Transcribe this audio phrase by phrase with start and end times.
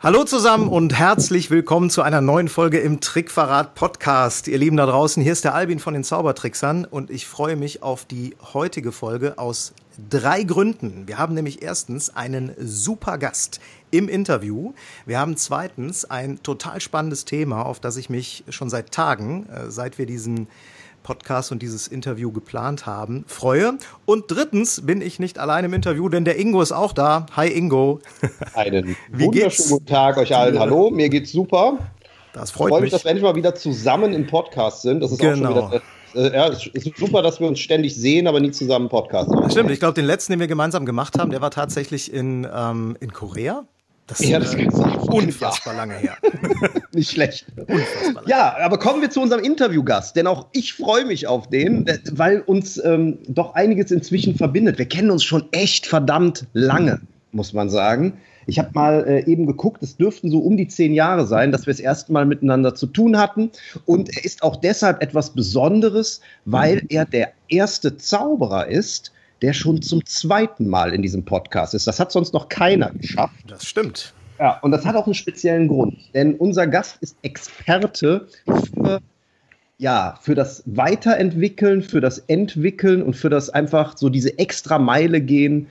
[0.00, 4.46] Hallo zusammen und herzlich willkommen zu einer neuen Folge im Trickverrat Podcast.
[4.46, 7.82] Ihr Lieben da draußen, hier ist der Albin von den Zaubertricksern und ich freue mich
[7.82, 9.74] auf die heutige Folge aus
[10.08, 11.08] drei Gründen.
[11.08, 13.58] Wir haben nämlich erstens einen super Gast
[13.90, 14.72] im Interview.
[15.04, 19.68] Wir haben zweitens ein total spannendes Thema, auf das ich mich schon seit Tagen, äh,
[19.68, 20.46] seit wir diesen
[21.08, 23.78] Podcast und dieses Interview geplant haben, freue.
[24.04, 27.24] Und drittens bin ich nicht allein im Interview, denn der Ingo ist auch da.
[27.34, 28.00] Hi Ingo.
[28.52, 29.70] Einen Wie wunderschönen geht's?
[29.70, 30.58] guten Tag euch allen.
[30.58, 31.78] Hallo, mir geht's super.
[32.34, 32.90] Das freut freue mich.
[32.90, 35.00] dass wir endlich mal wieder zusammen im Podcast sind.
[35.00, 35.48] Das ist genau.
[35.48, 35.82] auch schon wieder
[36.14, 39.50] äh, ja, es ist super, dass wir uns ständig sehen, aber nie zusammen Podcast machen.
[39.50, 42.98] Stimmt, ich glaube, den letzten, den wir gemeinsam gemacht haben, der war tatsächlich in, ähm,
[43.00, 43.64] in Korea.
[44.08, 46.16] Das ja, das ist unfassbar lange her.
[46.92, 47.46] Nicht schlecht.
[47.56, 48.28] Unfassbar lange.
[48.28, 51.98] Ja, aber kommen wir zu unserem Interviewgast, denn auch ich freue mich auf den, äh,
[52.12, 54.78] weil uns ähm, doch einiges inzwischen verbindet.
[54.78, 58.14] Wir kennen uns schon echt verdammt lange, muss man sagen.
[58.46, 61.66] Ich habe mal äh, eben geguckt, es dürften so um die zehn Jahre sein, dass
[61.66, 63.50] wir das erste Mal miteinander zu tun hatten.
[63.84, 69.82] Und er ist auch deshalb etwas Besonderes, weil er der erste Zauberer ist, der schon
[69.82, 71.86] zum zweiten Mal in diesem Podcast ist.
[71.86, 73.34] Das hat sonst noch keiner geschafft.
[73.46, 74.12] Das stimmt.
[74.38, 75.96] Ja, und das hat auch einen speziellen Grund.
[76.14, 79.00] Denn unser Gast ist Experte für,
[79.78, 85.20] ja, für das Weiterentwickeln, für das Entwickeln und für das einfach so diese extra Meile
[85.20, 85.66] gehen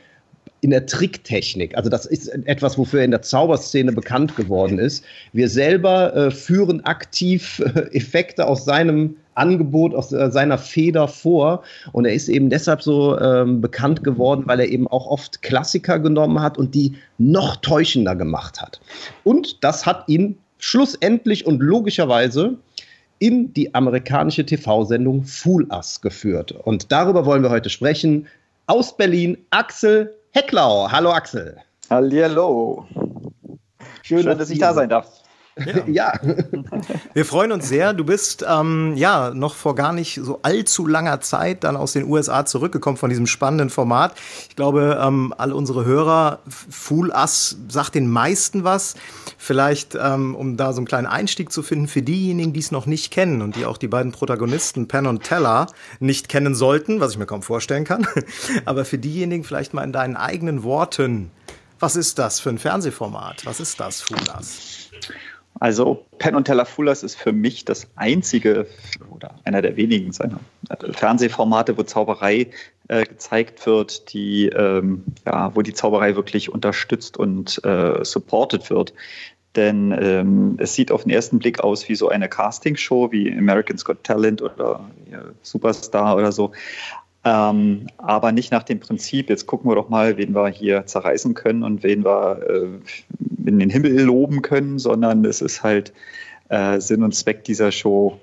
[0.62, 1.76] in der Tricktechnik.
[1.78, 5.04] Also das ist etwas, wofür er in der Zauberszene bekannt geworden ist.
[5.32, 11.64] Wir selber äh, führen aktiv äh, Effekte aus seinem Angebot, aus äh, seiner Feder vor.
[11.92, 16.00] Und er ist eben deshalb so ähm, bekannt geworden, weil er eben auch oft Klassiker
[16.00, 18.80] genommen hat und die noch täuschender gemacht hat.
[19.24, 22.58] Und das hat ihn schlussendlich und logischerweise
[23.20, 26.52] in die amerikanische TV-Sendung Fool Us geführt.
[26.52, 28.28] Und darüber wollen wir heute sprechen.
[28.68, 30.92] Aus Berlin, Axel Hecklau.
[30.92, 31.58] Hallo Axel.
[31.90, 32.86] Hallihallo.
[34.04, 35.17] Schön, Schön dass ich da sein darf.
[35.66, 35.84] Ja.
[35.88, 36.14] ja.
[37.14, 37.94] Wir freuen uns sehr.
[37.94, 42.06] Du bist ähm, ja noch vor gar nicht so allzu langer Zeit dann aus den
[42.06, 44.14] USA zurückgekommen von diesem spannenden Format.
[44.50, 48.96] Ich glaube, ähm, alle unsere Hörer, Fool Us sagt den meisten was.
[49.38, 52.86] Vielleicht, ähm, um da so einen kleinen Einstieg zu finden für diejenigen, die es noch
[52.86, 55.68] nicht kennen und die auch die beiden Protagonisten Penn und Teller
[56.00, 58.08] nicht kennen sollten, was ich mir kaum vorstellen kann.
[58.66, 61.32] Aber für diejenigen vielleicht mal in deinen eigenen Worten.
[61.80, 63.46] Was ist das für ein Fernsehformat?
[63.46, 64.90] Was ist das, Fool Us?
[65.60, 68.68] Also Penn und Teller Fullers ist für mich das einzige
[69.10, 72.48] oder einer der wenigen seiner äh, Fernsehformate, wo Zauberei
[72.88, 78.94] äh, gezeigt wird, die, ähm, ja, wo die Zauberei wirklich unterstützt und äh, supported wird.
[79.56, 83.84] Denn ähm, es sieht auf den ersten Blick aus wie so eine Castingshow wie American's
[83.84, 84.82] Got Talent oder
[85.12, 86.52] ja, Superstar oder so.
[87.28, 91.34] Ähm, aber nicht nach dem Prinzip, jetzt gucken wir doch mal, wen wir hier zerreißen
[91.34, 92.80] können und wen wir äh,
[93.46, 95.92] in den Himmel loben können, sondern es ist halt
[96.48, 98.18] äh, Sinn und Zweck dieser Show,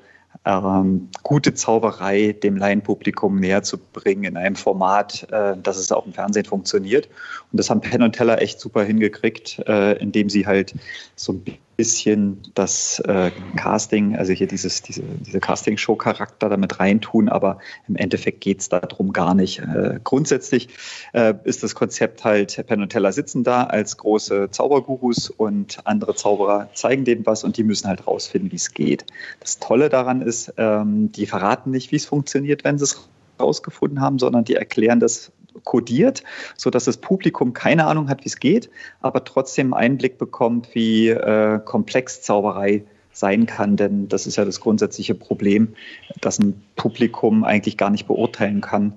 [0.46, 6.06] ähm, gute Zauberei dem Laienpublikum näher zu bringen in einem Format, äh, dass es auch
[6.06, 7.10] im Fernsehen funktioniert.
[7.52, 10.74] Und das haben Penn und Teller echt super hingekriegt, äh, indem sie halt
[11.14, 11.44] so ein
[11.76, 17.58] bisschen das äh, Casting, also hier dieses, diese, diese Casting-Show-Charakter damit reintun, aber
[17.88, 19.60] im Endeffekt geht es darum gar nicht.
[19.60, 20.68] Äh, grundsätzlich
[21.12, 26.14] äh, ist das Konzept halt, Penn und Teller sitzen da als große Zaubergurus und andere
[26.14, 29.04] Zauberer zeigen denen was und die müssen halt rausfinden, wie es geht.
[29.40, 33.08] Das Tolle daran ist, ähm, die verraten nicht, wie es funktioniert, wenn sie es
[33.40, 36.22] rausgefunden haben, sondern die erklären das kodiert,
[36.56, 38.70] sodass das Publikum keine Ahnung hat, wie es geht,
[39.00, 43.76] aber trotzdem Einblick bekommt, wie äh, komplex Zauberei sein kann.
[43.76, 45.74] Denn das ist ja das grundsätzliche Problem,
[46.20, 48.94] dass ein Publikum eigentlich gar nicht beurteilen kann,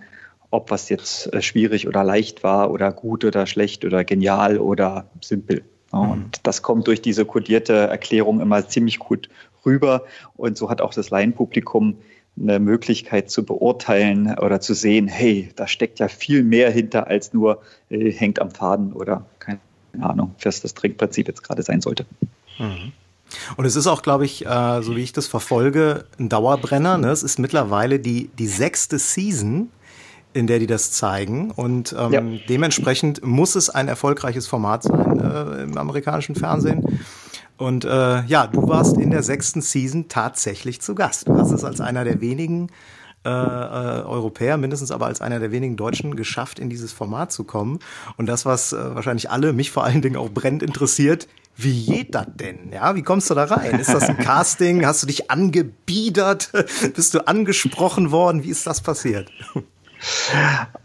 [0.49, 5.09] ob was jetzt äh, schwierig oder leicht war oder gut oder schlecht oder genial oder
[5.21, 5.63] simpel.
[5.93, 5.99] Mhm.
[5.99, 9.29] Und das kommt durch diese kodierte Erklärung immer ziemlich gut
[9.65, 10.03] rüber.
[10.35, 11.97] Und so hat auch das Laienpublikum
[12.39, 17.33] eine Möglichkeit zu beurteilen oder zu sehen, hey, da steckt ja viel mehr hinter als
[17.33, 19.59] nur äh, hängt am Faden oder keine
[19.99, 22.05] Ahnung, was das Trinkprinzip jetzt gerade sein sollte.
[22.59, 22.93] Mhm.
[23.57, 26.97] Und es ist auch, glaube ich, äh, so wie ich das verfolge, ein Dauerbrenner.
[26.97, 27.09] Ne?
[27.09, 29.69] Es ist mittlerweile die, die sechste Season,
[30.33, 31.51] in der die das zeigen.
[31.51, 32.21] Und ähm, ja.
[32.47, 37.01] dementsprechend muss es ein erfolgreiches Format sein äh, im amerikanischen Fernsehen.
[37.57, 41.27] Und äh, ja, du warst in der sechsten Season tatsächlich zu Gast.
[41.27, 42.69] Du hast es als einer der wenigen
[43.25, 47.43] äh, äh, Europäer, mindestens aber als einer der wenigen Deutschen geschafft, in dieses Format zu
[47.43, 47.79] kommen.
[48.15, 52.13] Und das, was äh, wahrscheinlich alle, mich vor allen Dingen auch brennt interessiert, wie geht
[52.13, 52.71] das denn?
[52.71, 53.79] Ja, wie kommst du da rein?
[53.79, 54.85] Ist das ein Casting?
[54.85, 56.51] Hast du dich angebiedert?
[56.95, 58.43] Bist du angesprochen worden?
[58.43, 59.31] Wie ist das passiert?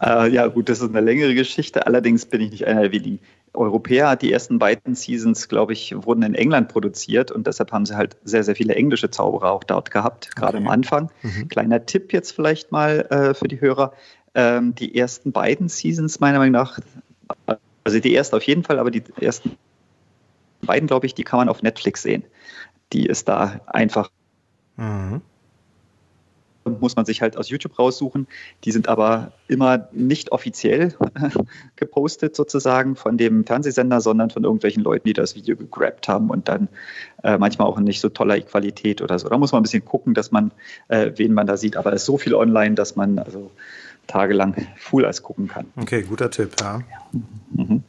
[0.01, 1.85] Äh, ja, gut, das ist eine längere Geschichte.
[1.85, 3.19] Allerdings bin ich nicht einer der wenigen
[3.53, 4.15] Europäer.
[4.15, 8.17] Die ersten beiden Seasons, glaube ich, wurden in England produziert und deshalb haben sie halt
[8.23, 10.65] sehr, sehr viele englische Zauberer auch dort gehabt, gerade okay.
[10.65, 11.11] am Anfang.
[11.21, 11.47] Mhm.
[11.49, 13.93] Kleiner Tipp jetzt vielleicht mal äh, für die Hörer.
[14.35, 16.79] Ähm, die ersten beiden Seasons, meiner Meinung nach,
[17.83, 19.57] also die erste auf jeden Fall, aber die ersten
[20.61, 22.23] beiden, glaube ich, die kann man auf Netflix sehen.
[22.93, 24.09] Die ist da einfach.
[24.77, 25.21] Mhm
[26.65, 28.27] muss man sich halt aus YouTube raussuchen.
[28.63, 30.93] Die sind aber immer nicht offiziell
[31.75, 36.47] gepostet sozusagen von dem Fernsehsender, sondern von irgendwelchen Leuten, die das Video gegrabt haben und
[36.47, 36.69] dann
[37.23, 39.29] äh, manchmal auch in nicht so toller Qualität oder so.
[39.29, 40.51] Da muss man ein bisschen gucken, dass man,
[40.87, 41.77] äh, wen man da sieht.
[41.77, 43.51] Aber es ist so viel online, dass man also
[44.07, 45.67] tagelang Full als gucken kann.
[45.75, 46.81] Okay, guter Tipp, ja.
[47.51, 47.83] Mhm.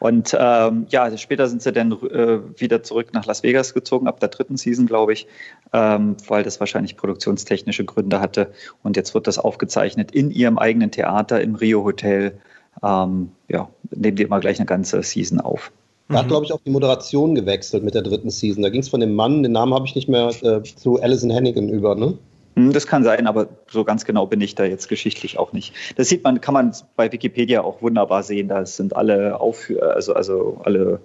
[0.00, 4.06] Und ähm, ja, also später sind sie dann äh, wieder zurück nach Las Vegas gezogen,
[4.06, 5.26] ab der dritten Season, glaube ich,
[5.72, 8.52] ähm, weil das wahrscheinlich produktionstechnische Gründe hatte.
[8.82, 12.38] Und jetzt wird das aufgezeichnet in ihrem eigenen Theater im Rio Hotel.
[12.82, 15.72] Ähm, ja, nehmen die immer gleich eine ganze Season auf.
[16.08, 16.28] Da hat, mhm.
[16.28, 18.62] glaube ich, auch die Moderation gewechselt mit der dritten Season.
[18.62, 21.32] Da ging es von dem Mann, den Namen habe ich nicht mehr, äh, zu Alison
[21.32, 22.18] Hannigan über, ne?
[22.56, 25.74] Hm, das kann sein, aber so ganz genau bin ich da jetzt geschichtlich auch nicht.
[25.96, 28.48] Das sieht man, kann man bei Wikipedia auch wunderbar sehen.
[28.48, 31.00] Da sind alle Aufführ also, also alle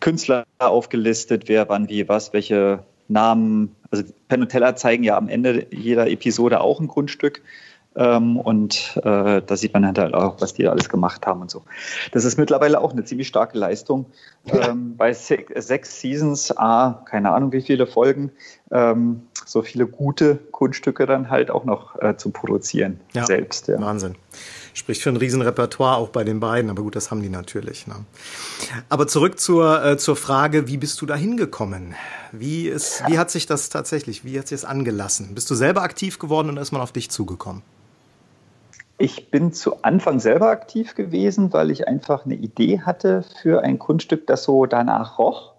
[0.00, 3.76] Künstler aufgelistet, wer wann wie was, welche Namen.
[3.90, 7.42] Also Penn und Teller zeigen ja am Ende jeder Episode auch ein Grundstück.
[7.94, 11.62] Ähm, und äh, da sieht man halt auch, was die alles gemacht haben und so.
[12.12, 14.06] Das ist mittlerweile auch eine ziemlich starke Leistung.
[14.46, 18.32] Ähm, bei sechs, sechs Seasons, ah, keine Ahnung wie viele Folgen,
[18.70, 23.68] ähm, so viele gute Kunststücke dann halt auch noch äh, zu produzieren ja, selbst.
[23.68, 23.80] Ja.
[23.80, 24.16] Wahnsinn.
[24.74, 27.86] Spricht für ein Riesenrepertoire auch bei den beiden, aber gut, das haben die natürlich.
[27.86, 27.96] Ne?
[28.88, 31.94] Aber zurück zur, äh, zur Frage, wie bist du da hingekommen?
[32.32, 35.34] Wie, ist, wie hat sich das tatsächlich, wie hat sich das angelassen?
[35.34, 37.62] Bist du selber aktiv geworden und ist man auf dich zugekommen?
[39.02, 43.80] Ich bin zu Anfang selber aktiv gewesen, weil ich einfach eine Idee hatte für ein
[43.80, 45.54] Kunststück, das so danach roch,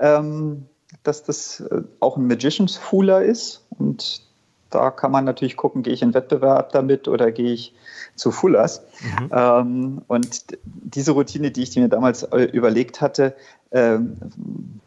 [0.00, 0.66] ähm,
[1.04, 3.64] dass das äh, auch ein Magician's Fooler ist.
[3.78, 4.22] Und
[4.70, 7.74] da kann man natürlich gucken, gehe ich in Wettbewerb damit oder gehe ich
[8.16, 8.82] zu Fullers.
[9.02, 9.30] Mhm.
[9.32, 13.36] Ähm, und diese Routine, die ich mir damals äh, überlegt hatte,
[13.70, 14.16] ähm,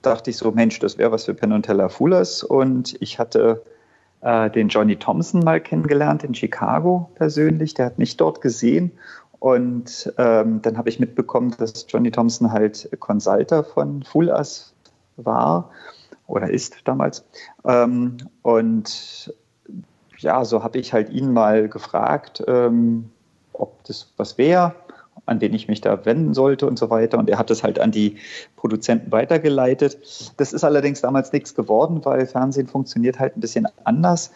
[0.01, 2.43] dachte ich so, Mensch, das wäre was für Penn und Teller Fullers.
[2.43, 3.63] Und ich hatte
[4.23, 7.73] äh, den Johnny Thompson mal kennengelernt in Chicago persönlich.
[7.73, 8.91] Der hat mich dort gesehen.
[9.39, 14.73] Und ähm, dann habe ich mitbekommen, dass Johnny Thompson halt Consulter von Full Us
[15.17, 15.69] war
[16.27, 17.25] oder ist damals.
[17.65, 19.33] Ähm, und
[20.17, 23.09] ja, so habe ich halt ihn mal gefragt, ähm,
[23.51, 24.73] ob das was wäre
[25.25, 27.17] an den ich mich da wenden sollte und so weiter.
[27.17, 28.17] Und er hat es halt an die
[28.55, 29.97] Produzenten weitergeleitet.
[30.37, 34.31] Das ist allerdings damals nichts geworden, weil Fernsehen funktioniert halt ein bisschen anders.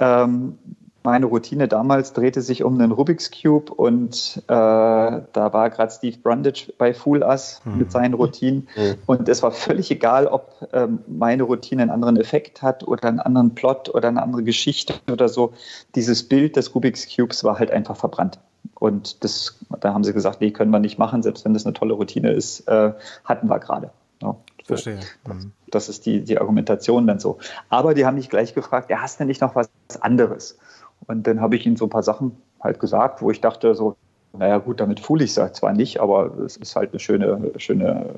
[0.00, 0.58] Ähm,
[1.06, 6.18] meine Routine damals drehte sich um einen Rubik's Cube und äh, da war gerade Steve
[6.18, 7.78] Brundage bei Fool Us mhm.
[7.78, 8.68] mit seinen Routinen.
[8.76, 8.96] Mhm.
[9.06, 13.20] Und es war völlig egal, ob ähm, meine Routine einen anderen Effekt hat oder einen
[13.20, 15.54] anderen Plot oder eine andere Geschichte oder so.
[15.94, 18.38] Dieses Bild des Rubik's Cubes war halt einfach verbrannt.
[18.74, 21.74] Und das, da haben sie gesagt, nee, können wir nicht machen, selbst wenn das eine
[21.74, 22.92] tolle Routine ist, äh,
[23.24, 23.90] hatten wir gerade.
[24.20, 24.36] Ja,
[24.66, 24.74] so.
[24.74, 24.98] Verstehe.
[25.26, 25.52] Mhm.
[25.70, 27.38] Das ist die, die Argumentation dann so.
[27.68, 29.70] Aber die haben mich gleich gefragt, ja, hast du nicht noch was
[30.00, 30.58] anderes?
[31.06, 33.96] Und dann habe ich ihnen so ein paar Sachen halt gesagt, wo ich dachte, so,
[34.32, 38.14] naja, gut, damit fühle ich es zwar nicht, aber es ist halt eine schöne, schöne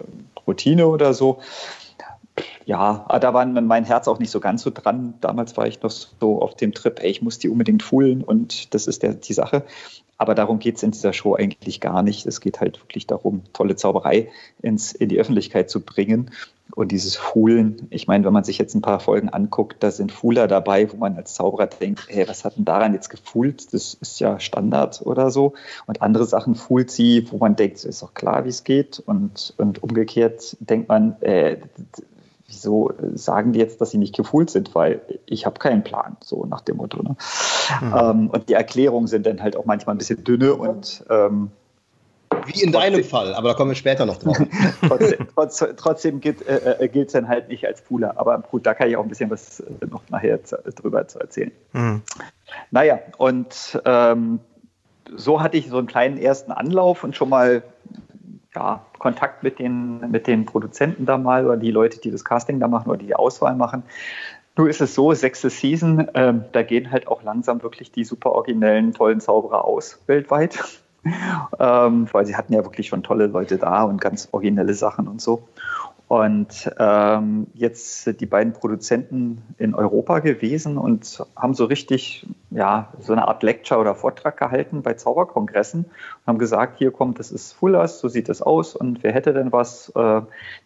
[0.47, 1.39] Routine oder so.
[2.65, 5.15] Ja, da war mein Herz auch nicht so ganz so dran.
[5.21, 8.75] Damals war ich noch so auf dem Trip, ey, ich muss die unbedingt fühlen und
[8.75, 9.65] das ist der, die Sache.
[10.19, 12.27] Aber darum geht es in dieser Show eigentlich gar nicht.
[12.27, 14.29] Es geht halt wirklich darum, tolle Zauberei
[14.61, 16.31] ins, in die Öffentlichkeit zu bringen.
[16.75, 20.13] Und dieses Fuhlen, ich meine, wenn man sich jetzt ein paar Folgen anguckt, da sind
[20.13, 23.73] Fuhler dabei, wo man als Zauberer denkt, hey, was hat denn daran jetzt gefuhlt?
[23.73, 25.55] Das ist ja Standard oder so.
[25.87, 29.03] Und andere Sachen fuhlt sie, wo man denkt, ist doch klar, wie es geht.
[29.05, 31.57] Und, und umgekehrt denkt man, äh,
[32.47, 34.75] wieso sagen die jetzt, dass sie nicht gefühlt sind?
[34.75, 37.03] Weil ich habe keinen Plan, so nach dem Motto.
[37.03, 37.17] Ne?
[37.81, 37.95] Mhm.
[37.97, 41.51] Ähm, und die Erklärungen sind dann halt auch manchmal ein bisschen dünne und ähm,
[42.49, 44.39] wie in deinem Fall, aber da kommen wir später noch drauf.
[44.89, 48.15] trotzdem, trotzdem, trotzdem gilt es äh, äh dann halt nicht als Pooler.
[48.17, 51.53] Aber gut, da kann ich auch ein bisschen was äh, noch nachher drüber zu erzählen.
[51.73, 52.03] Mhm.
[52.71, 54.41] Naja, und ähm,
[55.15, 57.63] so hatte ich so einen kleinen ersten Anlauf und schon mal
[58.55, 62.61] ja, Kontakt mit den, mit den Produzenten da mal oder die Leute, die das Casting
[62.61, 63.83] da machen oder die, die Auswahl machen.
[64.57, 68.33] Nur ist es so, sechste Season, äh, da gehen halt auch langsam wirklich die super
[68.33, 70.59] originellen, tollen Zauberer aus weltweit.
[71.59, 75.21] Ähm, weil sie hatten ja wirklich schon tolle Leute da und ganz originelle Sachen und
[75.21, 75.49] so.
[76.09, 82.95] Und ähm, jetzt sind die beiden Produzenten in Europa gewesen und haben so richtig, ja,
[82.99, 87.31] so eine Art Lecture oder Vortrag gehalten bei Zauberkongressen und haben gesagt, hier kommt, das
[87.31, 89.93] ist Fullers, so sieht das aus und wer hätte denn was?
[89.95, 90.23] Äh,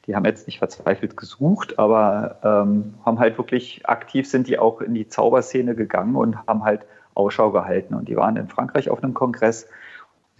[0.07, 4.81] die haben jetzt nicht verzweifelt gesucht, aber ähm, haben halt wirklich aktiv sind die auch
[4.81, 6.83] in die Zauberszene gegangen und haben halt
[7.15, 7.95] Ausschau gehalten.
[7.95, 9.67] Und die waren in Frankreich auf einem Kongress,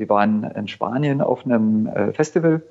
[0.03, 2.63] sie waren in Spanien auf einem äh, Festival.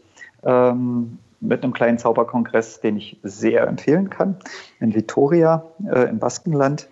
[0.43, 4.35] Ähm, mit einem kleinen Zauberkongress, den ich sehr empfehlen kann,
[4.79, 6.87] in Vitoria äh, im Baskenland.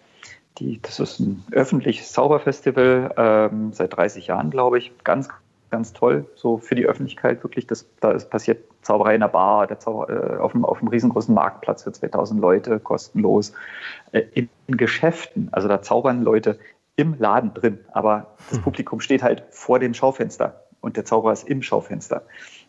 [0.58, 4.91] Die, das ist ein öffentliches Zauberfestival, ähm, seit 30 Jahren, glaube ich.
[5.03, 5.29] Ganz,
[5.69, 7.67] ganz toll, so für die Öffentlichkeit wirklich.
[7.67, 10.88] Das, da ist passiert Zauberei in der Bar, der Zauber, äh, auf, einem, auf einem
[10.88, 13.53] riesengroßen Marktplatz für 2000 Leute, kostenlos.
[14.13, 16.58] Äh, in Geschäften, also da zaubern Leute
[16.99, 18.63] im Laden drin, aber das hm.
[18.63, 22.23] Publikum steht halt vor dem Schaufenster und der Zauberer ist im Schaufenster.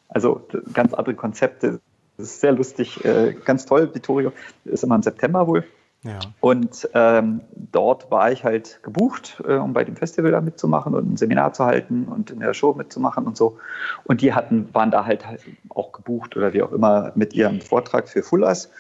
[0.09, 1.81] Also ganz andere Konzepte.
[2.17, 3.95] Das ist sehr lustig, äh, ganz toll.
[3.95, 4.33] Vittorio
[4.65, 5.65] ist immer im September wohl.
[6.03, 6.19] Ja.
[6.41, 11.13] Und ähm, dort war ich halt gebucht, äh, um bei dem Festival da mitzumachen und
[11.13, 13.59] ein Seminar zu halten und in der Show mitzumachen und so.
[14.05, 17.61] Und die hatten, waren da halt, halt auch gebucht oder wie auch immer mit ihrem
[17.61, 18.71] Vortrag für Fullers.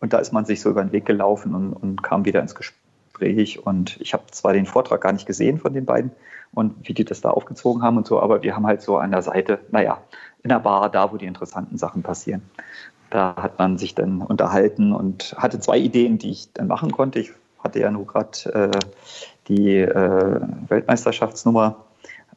[0.00, 2.54] Und da ist man sich so über den Weg gelaufen und, und kam wieder ins
[2.54, 2.77] Gespräch.
[3.64, 6.12] Und ich habe zwar den Vortrag gar nicht gesehen von den beiden
[6.52, 9.10] und wie die das da aufgezogen haben und so, aber wir haben halt so an
[9.10, 9.98] der Seite, naja,
[10.42, 12.42] in der Bar, da wo die interessanten Sachen passieren.
[13.10, 17.20] Da hat man sich dann unterhalten und hatte zwei Ideen, die ich dann machen konnte.
[17.20, 18.78] Ich hatte ja nur gerade äh,
[19.48, 21.76] die äh, Weltmeisterschaftsnummer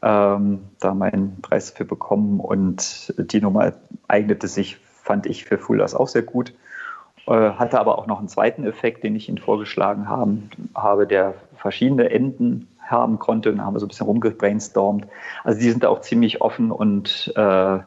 [0.01, 3.73] ähm, da meinen Preis für bekommen und die Nummer
[4.07, 6.53] eignete sich, fand ich, für Fullers auch sehr gut.
[7.31, 11.35] Äh, hatte aber auch noch einen zweiten Effekt, den ich Ihnen vorgeschlagen haben, habe, der
[11.55, 13.51] verschiedene Enden haben konnte.
[13.51, 15.07] Und haben wir so ein bisschen rumgebrainstormt.
[15.45, 17.79] Also die sind da auch ziemlich offen und äh,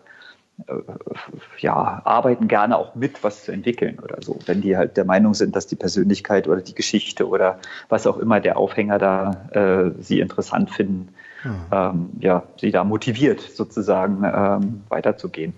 [1.59, 4.39] ja, arbeiten gerne auch mit, was zu entwickeln oder so.
[4.47, 7.59] Wenn die halt der Meinung sind, dass die Persönlichkeit oder die Geschichte oder
[7.91, 11.09] was auch immer der Aufhänger da äh, sie interessant finden,
[11.43, 11.51] mhm.
[11.71, 15.55] ähm, ja, sie da motiviert sozusagen ähm, weiterzugehen.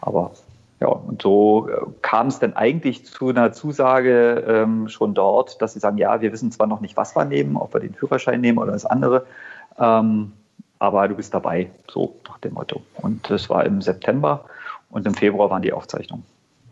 [0.00, 0.32] Aber
[0.80, 5.72] ja, und so äh, kam es dann eigentlich zu einer Zusage ähm, schon dort, dass
[5.72, 8.40] sie sagen, ja, wir wissen zwar noch nicht, was wir nehmen, ob wir den Führerschein
[8.40, 9.26] nehmen oder das andere,
[9.78, 10.32] ähm,
[10.78, 12.82] aber du bist dabei, so nach dem Motto.
[12.94, 14.44] Und das war im September
[14.90, 16.24] und im Februar waren die Aufzeichnungen.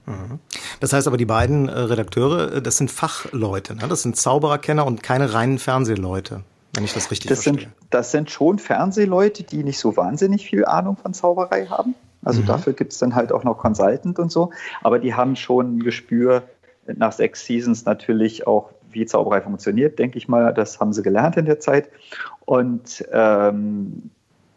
[0.07, 0.39] Mhm.
[0.79, 3.89] Das heißt aber, die beiden äh, Redakteure, äh, das sind Fachleute, ne?
[3.89, 6.43] das sind Zaubererkenner und keine reinen Fernsehleute,
[6.75, 7.65] wenn ich das richtig das verstehe.
[7.65, 11.97] Sind, das sind schon Fernsehleute, die nicht so wahnsinnig viel Ahnung von Zauberei haben.
[12.27, 12.47] Also mhm.
[12.47, 14.51] dafür gibt es dann halt auch noch Consultant und so.
[14.83, 16.43] Aber die haben schon ein Gespür
[16.87, 20.53] nach sechs Seasons natürlich auch, wie Zauberei funktioniert, denke ich mal.
[20.53, 21.89] Das haben sie gelernt in der Zeit.
[22.45, 24.11] Und ähm,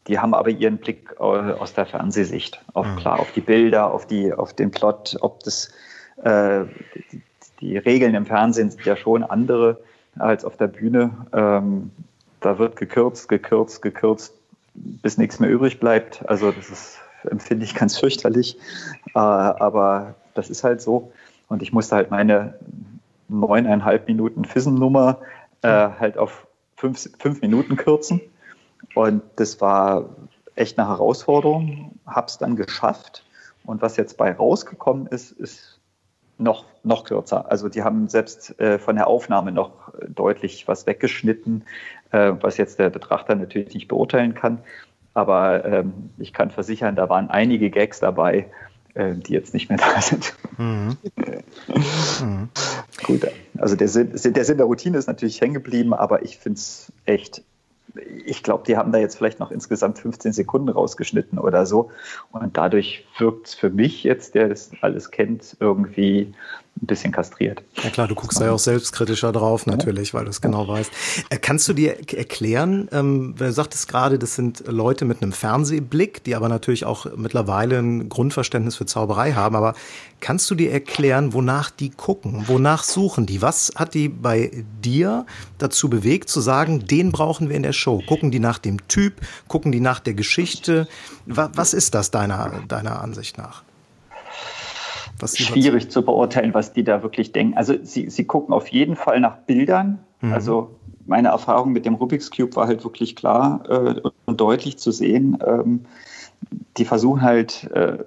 [0.07, 2.95] die haben aber ihren Blick aus der Fernsehsicht, auf mhm.
[2.95, 5.71] klar, auf die Bilder, auf, die, auf den Plot, ob das
[6.23, 6.65] äh,
[7.11, 7.21] die,
[7.61, 9.77] die, Regeln im Fernsehen sind ja schon andere
[10.17, 11.11] als auf der Bühne.
[11.33, 11.91] Ähm,
[12.39, 14.33] da wird gekürzt, gekürzt, gekürzt,
[14.73, 16.27] bis nichts mehr übrig bleibt.
[16.27, 18.57] Also das ist, empfinde ich ganz fürchterlich.
[19.15, 21.11] Äh, aber das ist halt so.
[21.47, 22.55] Und ich musste halt meine
[23.27, 25.19] neuneinhalb Minuten Fissen-Nummer
[25.61, 28.21] äh, halt auf fünf, fünf Minuten kürzen.
[28.95, 30.09] Und das war
[30.55, 33.25] echt eine Herausforderung, habe es dann geschafft.
[33.65, 35.79] Und was jetzt bei rausgekommen ist, ist
[36.37, 37.51] noch, noch kürzer.
[37.51, 41.65] Also die haben selbst äh, von der Aufnahme noch deutlich was weggeschnitten,
[42.11, 44.59] äh, was jetzt der Betrachter natürlich nicht beurteilen kann.
[45.13, 48.47] Aber ähm, ich kann versichern, da waren einige Gags dabei,
[48.93, 50.35] äh, die jetzt nicht mehr da sind.
[50.57, 50.97] Mhm.
[52.21, 52.49] mhm.
[53.03, 56.57] Gut, also der Sinn, der Sinn der Routine ist natürlich hängen geblieben, aber ich finde
[56.57, 57.43] es echt
[58.25, 61.91] ich glaube, die haben da jetzt vielleicht noch insgesamt 15 Sekunden rausgeschnitten oder so.
[62.31, 66.33] Und dadurch wirkt es für mich jetzt, der das alles kennt, irgendwie
[66.81, 67.61] ein bisschen kastriert.
[67.83, 70.91] Ja klar, du guckst da ja auch selbstkritischer drauf natürlich, weil du es genau weißt.
[71.29, 76.23] Äh, kannst du dir erklären, ähm, du sagtest gerade, das sind Leute mit einem Fernsehblick,
[76.23, 79.73] die aber natürlich auch mittlerweile ein Grundverständnis für Zauberei haben, aber
[80.21, 83.41] kannst du dir erklären, wonach die gucken, wonach suchen die?
[83.41, 85.25] Was hat die bei dir
[85.57, 88.01] dazu bewegt zu sagen, den brauchen wir in der Show?
[88.07, 89.15] Gucken die nach dem Typ,
[89.47, 90.87] gucken die nach der Geschichte?
[91.25, 93.63] Was ist das deiner, deiner Ansicht nach?
[95.27, 97.57] Schwierig zu beurteilen, was die da wirklich denken.
[97.57, 99.99] Also sie, sie gucken auf jeden Fall nach Bildern.
[100.21, 100.33] Mhm.
[100.33, 104.91] Also meine Erfahrung mit dem Rubik's Cube war halt wirklich klar äh, und deutlich zu
[104.91, 105.37] sehen.
[105.45, 105.85] Ähm,
[106.77, 107.97] die versuchen halt, äh,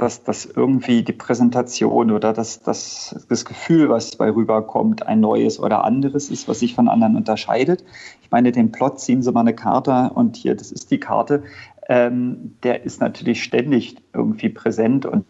[0.00, 5.60] dass, dass irgendwie die Präsentation oder das, das, das Gefühl, was bei rüberkommt, ein neues
[5.60, 7.84] oder anderes ist, was sich von anderen unterscheidet.
[8.22, 11.42] Ich meine, den Plot ziehen sie mal eine Karte und hier, das ist die Karte.
[11.86, 15.26] Ähm, der ist natürlich ständig irgendwie präsent und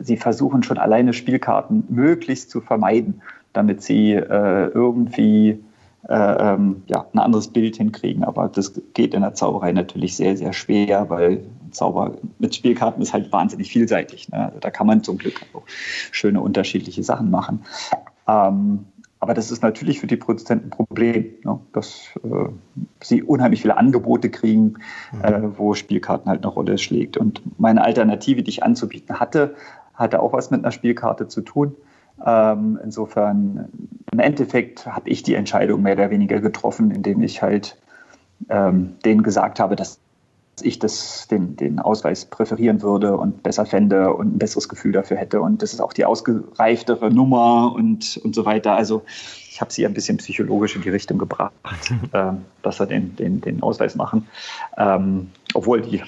[0.00, 3.22] sie versuchen schon alleine Spielkarten möglichst zu vermeiden,
[3.52, 5.62] damit sie äh, irgendwie
[6.08, 6.14] äh,
[6.54, 8.22] ähm, ja, ein anderes Bild hinkriegen.
[8.22, 13.12] Aber das geht in der Zauberei natürlich sehr, sehr schwer, weil Zauber mit Spielkarten ist
[13.12, 14.28] halt wahnsinnig vielseitig.
[14.28, 14.46] Ne?
[14.46, 17.64] Also da kann man zum Glück auch schöne unterschiedliche Sachen machen.
[18.28, 18.86] Ähm,
[19.18, 21.58] aber das ist natürlich für die Produzenten ein Problem, ne?
[21.72, 22.48] dass äh,
[23.02, 24.74] sie unheimlich viele Angebote kriegen,
[25.12, 25.24] mhm.
[25.24, 27.16] äh, wo Spielkarten halt eine Rolle schlägt.
[27.16, 29.56] Und meine Alternative, die ich anzubieten hatte,
[29.96, 31.74] hatte auch was mit einer Spielkarte zu tun.
[32.24, 33.68] Ähm, insofern,
[34.10, 37.76] im Endeffekt habe ich die Entscheidung mehr oder weniger getroffen, indem ich halt
[38.48, 39.98] ähm, denen gesagt habe, dass
[40.62, 45.18] ich das, den, den Ausweis präferieren würde und besser fände und ein besseres Gefühl dafür
[45.18, 45.40] hätte.
[45.40, 48.74] Und das ist auch die ausgereiftere Nummer und, und so weiter.
[48.74, 49.02] Also
[49.50, 51.52] ich habe sie ein bisschen psychologisch in die Richtung gebracht,
[52.12, 54.28] äh, dass wir den, den, den Ausweis machen.
[54.78, 56.02] Ähm, obwohl die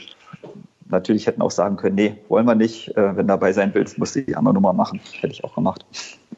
[0.90, 2.96] natürlich hätten auch sagen können, nee, wollen wir nicht.
[2.96, 5.00] Äh, wenn du dabei sein willst, musst du die andere Nummer machen.
[5.20, 5.84] Hätte ich auch gemacht.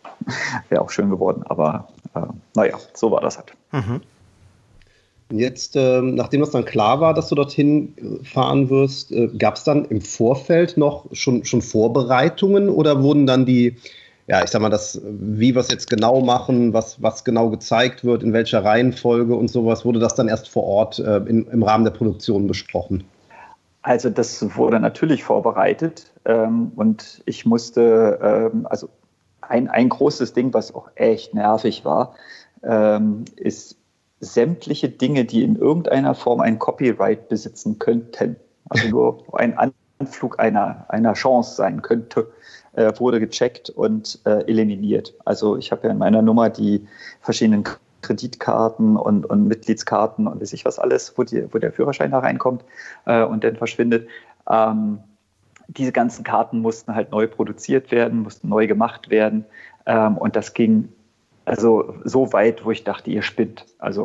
[0.69, 1.43] Wäre auch schön geworden.
[1.47, 2.21] Aber äh,
[2.55, 3.53] naja, so war das halt.
[3.73, 4.01] Mhm.
[5.33, 9.57] Jetzt, äh, nachdem das dann klar war, dass du dorthin äh, fahren wirst, äh, gab
[9.57, 13.77] es dann im Vorfeld noch schon, schon Vorbereitungen oder wurden dann die,
[14.27, 18.05] ja, ich sag mal, das, wie wir es jetzt genau machen, was, was genau gezeigt
[18.05, 21.63] wird, in welcher Reihenfolge und sowas, wurde das dann erst vor Ort äh, in, im
[21.63, 23.05] Rahmen der Produktion besprochen?
[23.83, 28.19] Also das wurde natürlich vorbereitet ähm, und ich musste,
[28.53, 28.91] ähm, also
[29.41, 32.15] ein, ein großes Ding, was auch echt nervig war,
[32.63, 33.77] ähm, ist
[34.21, 38.37] sämtliche Dinge, die in irgendeiner Form ein Copyright besitzen könnten,
[38.69, 39.59] also nur ein
[39.99, 42.31] Anflug einer, einer Chance sein könnte,
[42.75, 45.15] äh, wurde gecheckt und äh, eliminiert.
[45.25, 46.87] Also ich habe ja in meiner Nummer die
[47.21, 47.65] verschiedenen
[48.03, 52.21] Kreditkarten und, und Mitgliedskarten und weiß ich was alles, wo, die, wo der Führerschein da
[52.21, 52.65] reinkommt
[53.07, 54.09] äh, und dann verschwindet.
[54.49, 55.01] Ähm,
[55.69, 59.45] diese ganzen Karten mussten halt neu produziert werden, mussten neu gemacht werden.
[59.87, 60.89] Ähm, und das ging
[61.45, 63.67] also so weit, wo ich dachte, ihr spinnt.
[63.79, 64.05] Also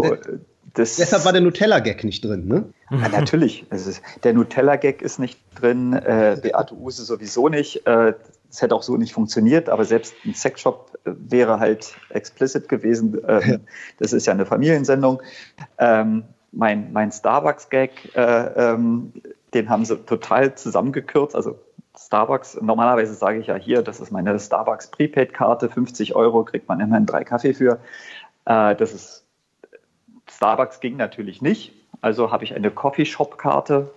[0.76, 2.66] das, Deshalb war der Nutella-Gag nicht drin, ne?
[2.92, 3.66] Ja, natürlich.
[3.72, 7.88] Ist, der Nutella-Gag ist nicht drin, äh, Beate Use sowieso nicht.
[7.88, 8.14] Äh,
[8.56, 13.22] es hätte auch so nicht funktioniert, aber selbst ein Sexshop äh, wäre halt explicit gewesen.
[13.28, 13.62] Ähm.
[14.00, 15.22] Das ist ja eine Familiensendung.
[15.78, 19.12] Ähm, mein mein Starbucks-Gag, äh, ähm,
[19.54, 21.36] den haben sie total zusammengekürzt.
[21.36, 21.60] Also
[21.98, 26.80] Starbucks, normalerweise sage ich ja hier, das ist meine Starbucks Prepaid-Karte, 50 Euro kriegt man
[26.80, 27.80] immerhin drei Kaffee für.
[28.46, 29.26] Äh, das ist,
[30.30, 31.74] Starbucks ging natürlich nicht.
[32.00, 33.90] Also habe ich eine Coffeeshop-Karte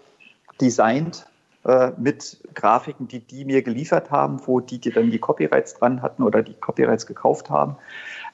[0.60, 1.27] designt
[1.68, 6.00] äh, mit Grafiken, die die mir geliefert haben, wo die, die dann die Copyrights dran
[6.00, 7.76] hatten oder die Copyrights gekauft haben.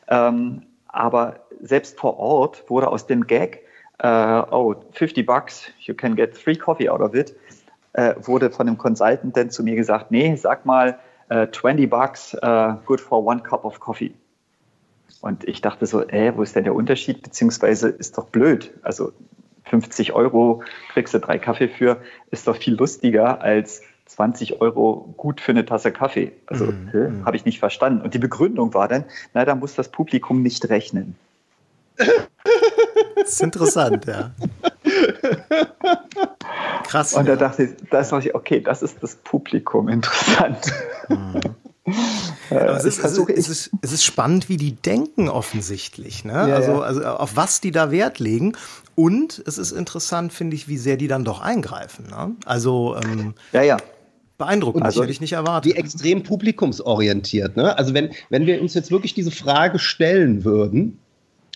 [0.09, 3.63] Ähm, aber selbst vor Ort wurde aus dem Gag,
[3.99, 7.35] äh, oh, 50 bucks, you can get three coffee out of it,
[7.95, 12.37] äh, wurde von einem Consultant dann zu mir gesagt, nee, sag mal, äh, 20 bucks,
[12.41, 14.15] uh, good for one cup of coffee.
[15.23, 17.23] Und ich dachte so, äh, wo ist denn der Unterschied?
[17.23, 18.73] Beziehungsweise ist doch blöd.
[18.83, 19.13] Also
[19.65, 22.01] 50 Euro kriegst du drei Kaffee für,
[22.31, 26.33] ist doch viel lustiger als 20 Euro gut für eine Tasse Kaffee.
[26.47, 26.91] Also mhm.
[26.93, 27.25] mhm.
[27.25, 28.03] habe ich nicht verstanden.
[28.03, 31.17] Und die Begründung war dann, na, da muss das Publikum nicht rechnen.
[31.97, 32.09] Das
[33.33, 34.33] ist interessant, ja.
[36.85, 37.15] Krass.
[37.15, 40.73] Und da dachte ich, da dachte ich, okay, das ist das Publikum, interessant.
[41.09, 41.41] Mhm.
[42.51, 46.25] Es, ist, also, es, ist, es ist spannend, wie die denken offensichtlich.
[46.25, 46.33] Ne?
[46.33, 48.55] Ja, also, also auf was die da Wert legen.
[48.95, 52.07] Und es ist interessant, finde ich, wie sehr die dann doch eingreifen.
[52.09, 52.37] Ne?
[52.47, 53.77] Also ähm, ja, ja.
[54.37, 55.73] Beeindruckend, also, hätte ich nicht erwartet.
[55.73, 57.57] Die extrem publikumsorientiert.
[57.57, 57.77] Ne?
[57.79, 61.04] Also wenn, wenn wir uns jetzt wirklich diese Frage stellen würden, äh,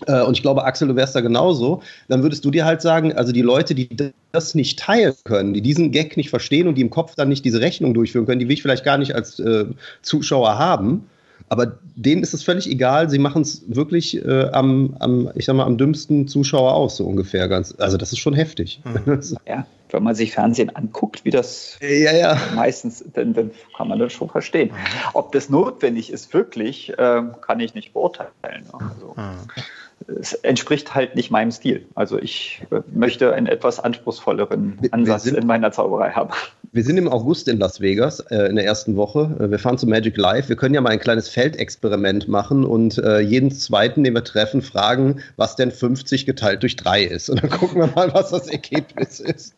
[0.07, 3.31] und ich glaube, Axel, du wärst da genauso, dann würdest du dir halt sagen, also
[3.31, 3.89] die Leute, die
[4.31, 7.43] das nicht teilen können, die diesen Gag nicht verstehen und die im Kopf dann nicht
[7.43, 9.65] diese Rechnung durchführen können, die will ich vielleicht gar nicht als äh,
[10.01, 11.09] Zuschauer haben.
[11.49, 13.09] Aber denen ist es völlig egal.
[13.09, 17.05] Sie machen es wirklich äh, am, am, ich sag mal, am dümmsten Zuschauer aus, so
[17.05, 17.47] ungefähr.
[17.47, 18.81] Ganz, also das ist schon heftig.
[18.85, 19.19] Mhm.
[19.47, 22.37] Ja, wenn man sich Fernsehen anguckt, wie das ja, ja.
[22.55, 24.69] meistens, dann, dann, kann man das schon verstehen.
[24.69, 25.09] Mhm.
[25.13, 28.65] Ob das notwendig ist, wirklich, äh, kann ich nicht beurteilen.
[28.71, 29.47] Also, mhm
[30.07, 31.85] es entspricht halt nicht meinem Stil.
[31.95, 36.31] Also ich möchte einen etwas anspruchsvolleren Ansatz sind, in meiner Zauberei haben.
[36.71, 39.35] Wir sind im August in Las Vegas äh, in der ersten Woche.
[39.39, 40.49] Äh, wir fahren zu Magic Live.
[40.49, 44.61] Wir können ja mal ein kleines Feldexperiment machen und äh, jeden zweiten, den wir treffen,
[44.61, 47.29] fragen, was denn 50 geteilt durch 3 ist.
[47.29, 49.55] Und dann gucken wir mal, was das Ergebnis ist.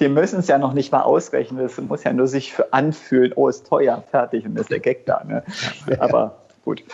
[0.00, 1.64] Die müssen es ja noch nicht mal ausrechnen.
[1.64, 5.22] Es muss ja nur sich anfühlen, oh, ist teuer, fertig und ist der Gag da.
[5.24, 5.44] Ne?
[6.00, 6.84] Aber gut.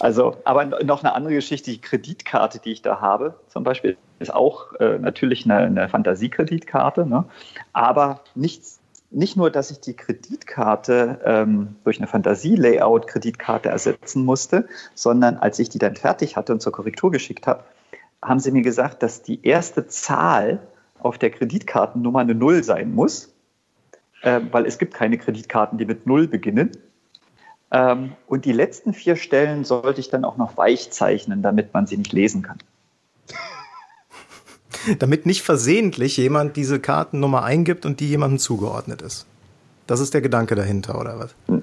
[0.00, 4.32] Also, aber noch eine andere Geschichte, die Kreditkarte, die ich da habe, zum Beispiel, ist
[4.32, 7.24] auch äh, natürlich eine, eine Fantasiekreditkarte, ne?
[7.72, 15.36] aber nichts, nicht nur, dass ich die Kreditkarte ähm, durch eine Fantasie-Layout-Kreditkarte ersetzen musste, sondern
[15.36, 17.64] als ich die dann fertig hatte und zur Korrektur geschickt habe,
[18.22, 20.60] haben sie mir gesagt, dass die erste Zahl
[20.98, 23.34] auf der Kreditkartennummer eine Null sein muss,
[24.22, 26.72] äh, weil es gibt keine Kreditkarten, die mit Null beginnen.
[27.70, 31.86] Ähm, und die letzten vier Stellen sollte ich dann auch noch weich zeichnen, damit man
[31.86, 32.58] sie nicht lesen kann.
[34.98, 39.26] damit nicht versehentlich jemand diese Kartennummer eingibt und die jemandem zugeordnet ist.
[39.86, 41.55] Das ist der Gedanke dahinter, oder was?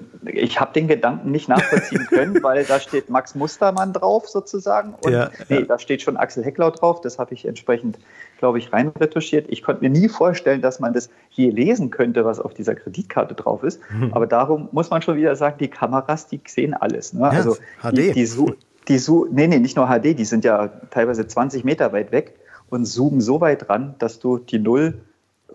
[0.44, 4.94] Ich habe den Gedanken nicht nachvollziehen können, weil da steht Max Mustermann drauf sozusagen.
[5.00, 5.62] Und ja, nee, ja.
[5.62, 7.00] da steht schon Axel Hecklau drauf.
[7.00, 7.98] Das habe ich entsprechend,
[8.38, 9.46] glaube ich, reinretuschiert.
[9.48, 13.34] Ich konnte mir nie vorstellen, dass man das hier lesen könnte, was auf dieser Kreditkarte
[13.34, 13.80] drauf ist.
[13.90, 14.12] Mhm.
[14.12, 17.14] Aber darum muss man schon wieder sagen, die Kameras, die sehen alles.
[17.14, 17.22] Ne?
[17.22, 17.96] Ja, also HD.
[17.96, 21.94] Die, die, die, die, nee, nee, nicht nur HD, die sind ja teilweise 20 Meter
[21.94, 22.34] weit weg
[22.68, 25.00] und zoomen so weit ran, dass du die Null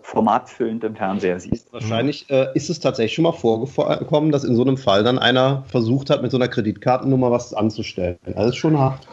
[0.02, 1.72] formatfüllend im Fernseher siehst.
[1.72, 5.64] Wahrscheinlich äh, ist es tatsächlich schon mal vorgekommen, dass in so einem Fall dann einer
[5.68, 8.18] versucht hat, mit so einer Kreditkartennummer was anzustellen.
[8.24, 9.06] Das ist schon hart.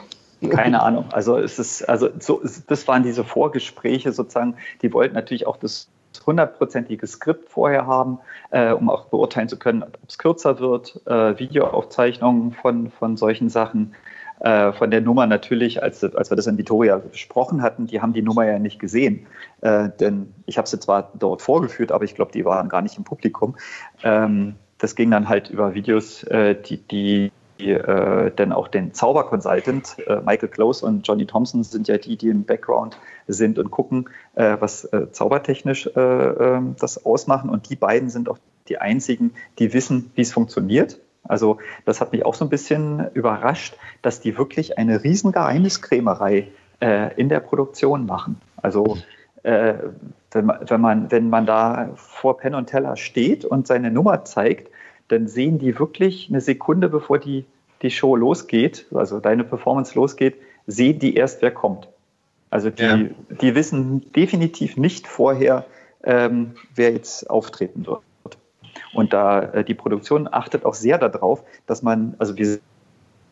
[0.50, 1.06] Keine Ahnung.
[1.12, 5.90] Also es ist, also so, das waren diese Vorgespräche sozusagen, die wollten natürlich auch das
[6.26, 8.20] hundertprozentige Skript vorher haben,
[8.52, 13.50] äh, um auch beurteilen zu können, ob es kürzer wird, äh, Videoaufzeichnungen von, von solchen
[13.50, 13.96] Sachen.
[14.40, 18.14] Äh, von der Nummer natürlich, als, als wir das in Vitoria besprochen hatten, die haben
[18.14, 19.26] die Nummer ja nicht gesehen.
[19.62, 22.98] Äh, denn ich habe sie zwar dort vorgeführt, aber ich glaube, die waren gar nicht
[22.98, 23.56] im Publikum.
[24.04, 29.98] Ähm, das ging dann halt über Videos, äh, die, die äh, denn auch den Zauberconsultant,
[30.06, 32.98] äh, Michael Close und Johnny Thompson sind ja die, die im Background
[33.28, 37.50] sind und gucken, äh, was äh, zaubertechnisch äh, ähm, das ausmachen.
[37.50, 41.00] Und die beiden sind auch die einzigen, die wissen, wie es funktioniert.
[41.28, 46.48] Also das hat mich auch so ein bisschen überrascht, dass die wirklich eine riesen Geheimniskrämerei
[46.80, 48.40] äh, in der Produktion machen.
[48.62, 48.98] Also
[49.44, 49.76] äh,
[50.32, 54.26] wenn, man, wenn, man, wenn man da vor Penn und Teller steht und seine Nummer
[54.26, 54.70] zeigt,
[55.08, 57.46] dann sehen die wirklich eine Sekunde, bevor die,
[57.82, 60.36] die Show losgeht, also deine Performance losgeht,
[60.66, 61.88] sehen die erst, wer kommt.
[62.50, 63.00] Also die, ja.
[63.42, 65.66] die wissen definitiv nicht vorher,
[66.04, 68.02] ähm, wer jetzt auftreten wird.
[68.98, 72.60] Und da äh, die Produktion achtet auch sehr darauf, dass man, also wir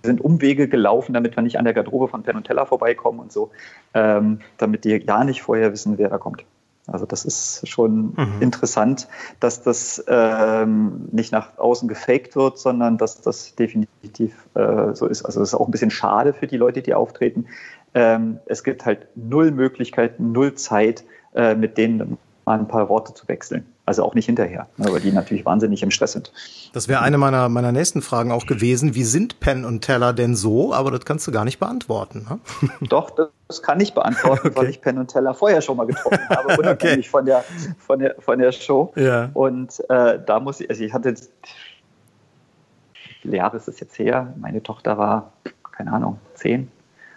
[0.04, 3.32] sind Umwege gelaufen, damit wir nicht an der Garderobe von Penn und Teller vorbeikommen und
[3.32, 3.50] so,
[3.96, 6.46] ähm, damit die gar nicht vorher wissen, wer da kommt.
[6.86, 8.42] Also das ist schon mhm.
[8.42, 9.08] interessant,
[9.40, 15.26] dass das ähm, nicht nach außen gefaked wird, sondern dass das definitiv äh, so ist.
[15.26, 17.48] Also das ist auch ein bisschen schade für die Leute, die auftreten.
[17.96, 23.16] Ähm, es gibt halt null Möglichkeiten, null Zeit, äh, mit denen mal ein paar Worte
[23.16, 23.66] zu wechseln.
[23.88, 26.32] Also auch nicht hinterher, ne, weil die natürlich wahnsinnig im Stress sind.
[26.74, 28.96] Das wäre eine meiner, meiner nächsten Fragen auch gewesen.
[28.96, 30.74] Wie sind Penn und Teller denn so?
[30.74, 32.26] Aber das kannst du gar nicht beantworten.
[32.28, 32.40] Ne?
[32.90, 33.12] Doch,
[33.48, 34.58] das kann ich beantworten, okay.
[34.58, 37.10] weil ich Penn und Teller vorher schon mal getroffen habe, unabhängig okay.
[37.10, 37.44] von, der,
[37.78, 38.92] von, der, von der Show.
[38.96, 39.30] Ja.
[39.36, 44.34] Und äh, da muss ich, also ich hatte, wie viele Jahre ist es jetzt her?
[44.38, 45.32] Meine Tochter war,
[45.72, 46.72] keine Ahnung, zehn,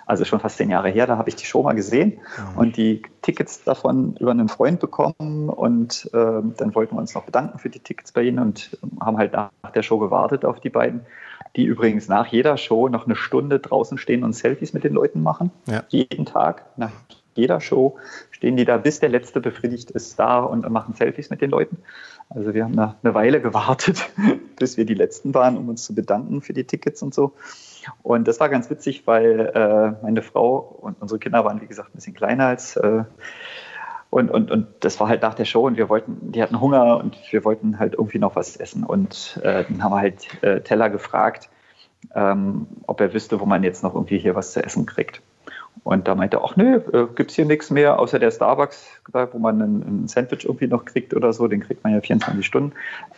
[0.08, 2.18] also schon fast zehn Jahre her, da habe ich die Show mal gesehen
[2.54, 2.58] mhm.
[2.58, 7.24] und die Tickets davon über einen Freund bekommen und äh, dann wollten wir uns noch
[7.24, 10.70] bedanken für die Tickets bei ihnen und haben halt nach der Show gewartet auf die
[10.70, 11.02] beiden,
[11.56, 15.22] die übrigens nach jeder Show noch eine Stunde draußen stehen und Selfies mit den Leuten
[15.22, 15.50] machen.
[15.66, 15.84] Ja.
[15.88, 16.92] Jeden Tag, nach
[17.34, 17.98] jeder Show
[18.30, 21.76] stehen die da, bis der Letzte befriedigt ist, da und machen Selfies mit den Leuten.
[22.30, 24.08] Also wir haben eine Weile gewartet,
[24.56, 27.34] bis wir die Letzten waren, um uns zu bedanken für die Tickets und so.
[28.02, 31.90] Und das war ganz witzig, weil äh, meine Frau und unsere Kinder waren, wie gesagt,
[31.90, 32.76] ein bisschen kleiner als.
[32.76, 33.04] Äh,
[34.10, 36.96] und, und, und das war halt nach der Show und wir wollten, die hatten Hunger
[36.96, 38.84] und wir wollten halt irgendwie noch was essen.
[38.84, 41.50] Und äh, dann haben wir halt äh, Teller gefragt,
[42.14, 45.20] ähm, ob er wüsste, wo man jetzt noch irgendwie hier was zu essen kriegt.
[45.84, 49.00] Und da meinte er, ach nö, äh, gibt es hier nichts mehr, außer der Starbucks,
[49.32, 52.44] wo man ein, ein, Sandwich irgendwie noch kriegt oder so, den kriegt man ja 24
[52.44, 52.72] Stunden.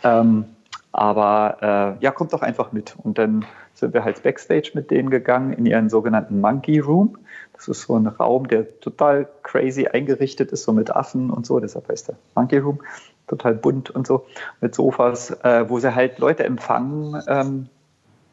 [0.05, 0.45] Ähm,
[0.93, 2.97] aber äh, ja, kommt doch einfach mit.
[3.03, 7.17] Und dann sind wir halt backstage mit denen gegangen in ihren sogenannten Monkey Room.
[7.55, 11.61] Das ist so ein Raum, der total crazy eingerichtet ist, so mit Affen und so.
[11.61, 12.81] Deshalb heißt der Monkey Room.
[13.29, 14.27] Total bunt und so,
[14.61, 17.23] mit Sofas, äh, wo sie halt Leute empfangen.
[17.29, 17.69] Ähm,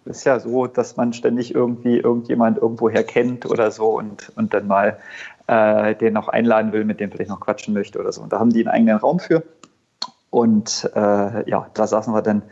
[0.05, 4.65] ist ja so, dass man ständig irgendwie irgendjemand irgendwoher kennt oder so und, und dann
[4.65, 4.97] mal
[5.47, 8.21] äh, den noch einladen will, mit dem vielleicht noch quatschen möchte oder so.
[8.21, 9.43] Und da haben die einen eigenen Raum für.
[10.29, 12.43] Und äh, ja, da saßen wir dann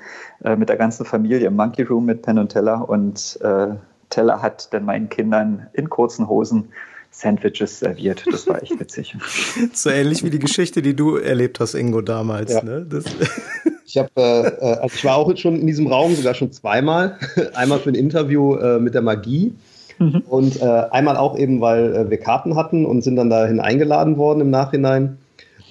[0.43, 3.75] äh, mit der ganzen Familie im Monkey Room mit Penn und Teller und äh,
[4.09, 6.69] Teller hat dann meinen Kindern in kurzen Hosen
[7.11, 8.25] Sandwiches serviert.
[8.29, 9.15] Das war echt witzig.
[9.73, 12.53] so ähnlich wie die Geschichte, die du erlebt hast, Ingo, damals.
[12.53, 12.63] Ja.
[12.63, 12.87] Ne?
[13.85, 17.17] ich habe, äh, äh, also ich war auch schon in diesem Raum sogar schon zweimal.
[17.53, 19.53] Einmal für ein Interview äh, mit der Magie.
[19.97, 20.23] Mhm.
[20.27, 24.17] Und äh, einmal auch eben, weil äh, wir Karten hatten und sind dann dahin eingeladen
[24.17, 25.17] worden im Nachhinein.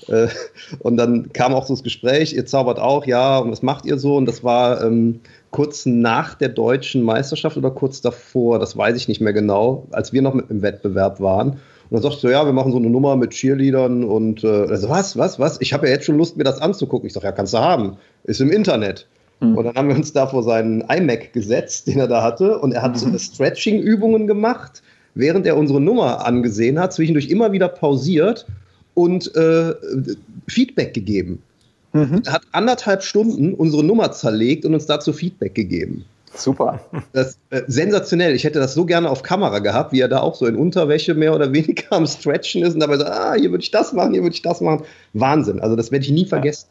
[0.08, 0.28] Äh,
[0.80, 3.98] und dann kam auch so das Gespräch, ihr zaubert auch, ja, und was macht ihr
[3.98, 4.16] so?
[4.16, 9.08] Und das war ähm, kurz nach der deutschen Meisterschaft oder kurz davor, das weiß ich
[9.08, 11.50] nicht mehr genau, als wir noch mit im Wettbewerb waren.
[11.50, 14.88] Und dann sagst du, ja, wir machen so eine Nummer mit Cheerleadern und äh, also,
[14.88, 15.60] was, was, was?
[15.60, 17.06] Ich habe ja jetzt schon Lust, mir das anzugucken.
[17.06, 17.98] Ich sage, ja, kannst du haben.
[18.24, 19.06] Ist im Internet.
[19.40, 19.56] Mhm.
[19.56, 22.72] Und dann haben wir uns da vor seinen iMac gesetzt, den er da hatte, und
[22.72, 23.12] er hat mhm.
[23.12, 24.82] so Stretching-Übungen gemacht,
[25.14, 28.46] während er unsere Nummer angesehen hat, zwischendurch immer wieder pausiert
[28.94, 29.74] und äh,
[30.48, 31.42] Feedback gegeben.
[31.92, 32.22] Mhm.
[32.24, 36.04] Er hat anderthalb Stunden unsere Nummer zerlegt und uns dazu Feedback gegeben.
[36.36, 36.80] Super.
[37.12, 38.34] Das, äh, sensationell.
[38.34, 41.14] Ich hätte das so gerne auf Kamera gehabt, wie er da auch so in Unterwäsche
[41.14, 44.12] mehr oder weniger am Stretchen ist und dabei so, ah, hier würde ich das machen,
[44.12, 44.84] hier würde ich das machen.
[45.12, 45.60] Wahnsinn.
[45.60, 46.68] Also das werde ich nie vergessen.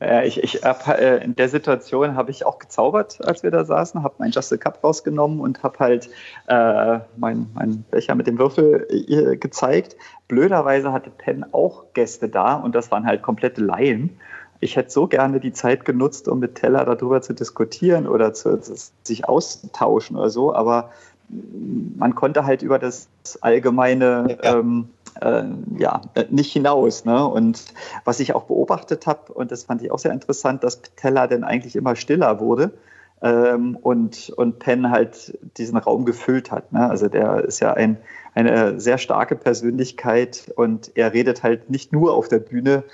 [0.00, 3.64] Ja, ich, ich hab, äh, in der Situation habe ich auch gezaubert, als wir da
[3.64, 6.08] saßen, habe mein Just a Cup rausgenommen und habe halt
[6.46, 9.96] äh, meinen mein Becher mit dem Würfel äh, gezeigt.
[10.28, 14.18] Blöderweise hatte Penn auch Gäste da und das waren halt komplette Laien
[14.60, 18.60] ich hätte so gerne die Zeit genutzt, um mit Teller darüber zu diskutieren oder zu,
[18.60, 20.90] zu, sich auszutauschen oder so, aber
[21.28, 23.08] man konnte halt über das
[23.40, 24.58] allgemeine ja.
[24.58, 24.88] Ähm,
[25.20, 25.44] äh,
[25.78, 27.04] ja, nicht hinaus.
[27.04, 27.26] Ne?
[27.26, 27.64] Und
[28.04, 31.44] was ich auch beobachtet habe, und das fand ich auch sehr interessant, dass Teller dann
[31.44, 32.72] eigentlich immer stiller wurde.
[33.20, 36.72] Ähm, und, und Penn halt diesen Raum gefüllt hat.
[36.72, 36.88] Ne?
[36.88, 37.96] Also der ist ja ein,
[38.34, 42.84] eine sehr starke Persönlichkeit und er redet halt nicht nur auf der Bühne,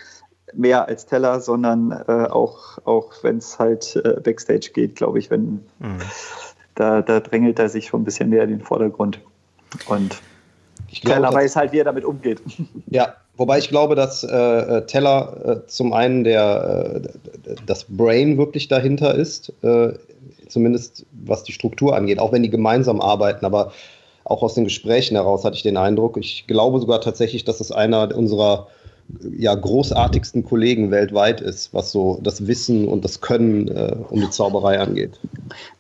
[0.57, 5.31] mehr als Teller, sondern äh, auch, auch wenn es halt äh, Backstage geht, glaube ich,
[5.31, 5.99] wenn mhm.
[6.75, 9.21] da, da drängelt er sich schon ein bisschen mehr in den Vordergrund.
[9.87, 10.21] Und
[10.91, 12.41] ich glaube, Teller weiß halt, wie er damit umgeht.
[12.89, 18.39] Ja, wobei ich glaube, dass äh, äh Teller äh, zum einen der, äh, das Brain
[18.39, 19.53] wirklich dahinter ist,
[20.49, 23.73] zumindest was die Struktur angeht, auch wenn die gemeinsam arbeiten, aber
[24.25, 27.73] auch aus den Gesprächen heraus hatte ich den Eindruck, ich glaube sogar tatsächlich, dass es
[27.73, 28.69] einer unserer
[29.37, 34.31] ja, großartigsten Kollegen weltweit ist, was so das Wissen und das Können äh, um die
[34.31, 35.21] Zauberei angeht.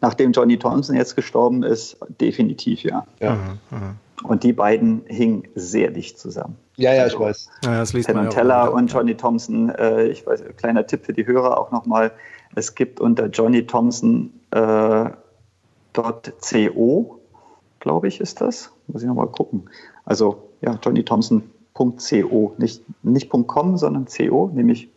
[0.01, 3.07] Nachdem Johnny Thompson jetzt gestorben ist, definitiv ja.
[3.21, 3.35] ja.
[3.35, 3.99] Mhm, mhm.
[4.23, 6.57] Und die beiden hingen sehr dicht zusammen.
[6.77, 7.49] Ja, ja, ich weiß.
[7.65, 11.13] Ja, das liest Penn und Teller und Johnny Thompson, äh, ich weiß, kleiner Tipp für
[11.13, 12.13] die Hörer auch nochmal,
[12.55, 15.11] es gibt unter Johnny Thompson äh,
[15.93, 17.21] .co,
[17.81, 18.73] glaube ich, ist das.
[18.87, 19.69] Muss ich nochmal gucken.
[20.05, 21.43] Also ja, Johnny Thompson
[21.75, 24.89] .co, nicht, nicht .com, sondern .co, nämlich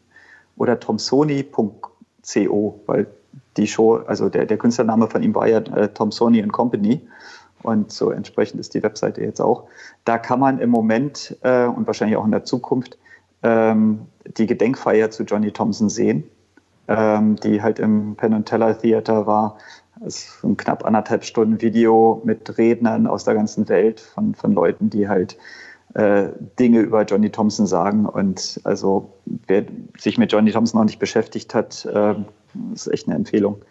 [0.56, 3.08] oder tomsoni.co, weil
[3.58, 7.02] die Show, also der, der Künstlername von ihm war ja äh, Tomsoni Company
[7.64, 9.66] und so entsprechend ist die Webseite jetzt auch.
[10.06, 12.98] Da kann man im Moment äh, und wahrscheinlich auch in der Zukunft
[13.44, 14.02] ähm,
[14.38, 16.24] die Gedenkfeier zu Johnny Thompson sehen,
[16.88, 19.58] ähm, die halt im Penn and Teller Theater war.
[20.06, 24.54] Es ist ein knapp anderthalb Stunden Video mit Rednern aus der ganzen Welt von, von
[24.54, 25.38] Leuten, die halt
[25.98, 26.30] äh,
[26.60, 28.06] Dinge über Johnny Thompson sagen.
[28.06, 29.14] Und also
[29.48, 29.66] wer
[29.98, 32.14] sich mit Johnny Thompson noch nicht beschäftigt hat, äh,
[32.72, 33.64] ist echt eine Empfehlung.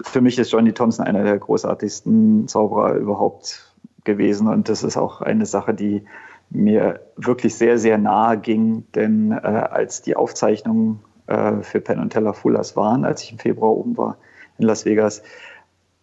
[0.00, 4.48] Für mich ist Johnny Thompson einer der großartigsten Zauberer überhaupt gewesen.
[4.48, 6.04] Und das ist auch eine Sache, die
[6.48, 8.84] mir wirklich sehr, sehr nahe ging.
[8.94, 13.38] Denn äh, als die Aufzeichnungen äh, für Penn und Teller Fullers waren, als ich im
[13.38, 14.16] Februar oben war
[14.56, 15.22] in Las Vegas,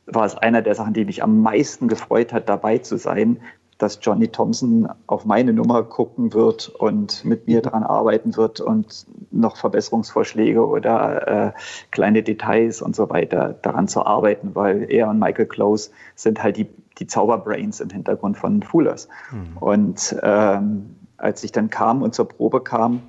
[0.06, 3.40] war es einer der Sachen, die mich am meisten gefreut hat, dabei zu sein,
[3.78, 9.06] dass Johnny Thompson auf meine Nummer gucken wird und mit mir daran arbeiten wird und
[9.32, 11.52] noch Verbesserungsvorschläge oder äh,
[11.92, 16.56] kleine Details und so weiter daran zu arbeiten, weil er und Michael Close sind halt
[16.56, 16.68] die,
[17.00, 19.10] die Zauberbrains im Hintergrund von Foolers.
[19.32, 19.58] Mhm.
[19.58, 23.02] Und ähm, als ich dann kam und zur Probe kam,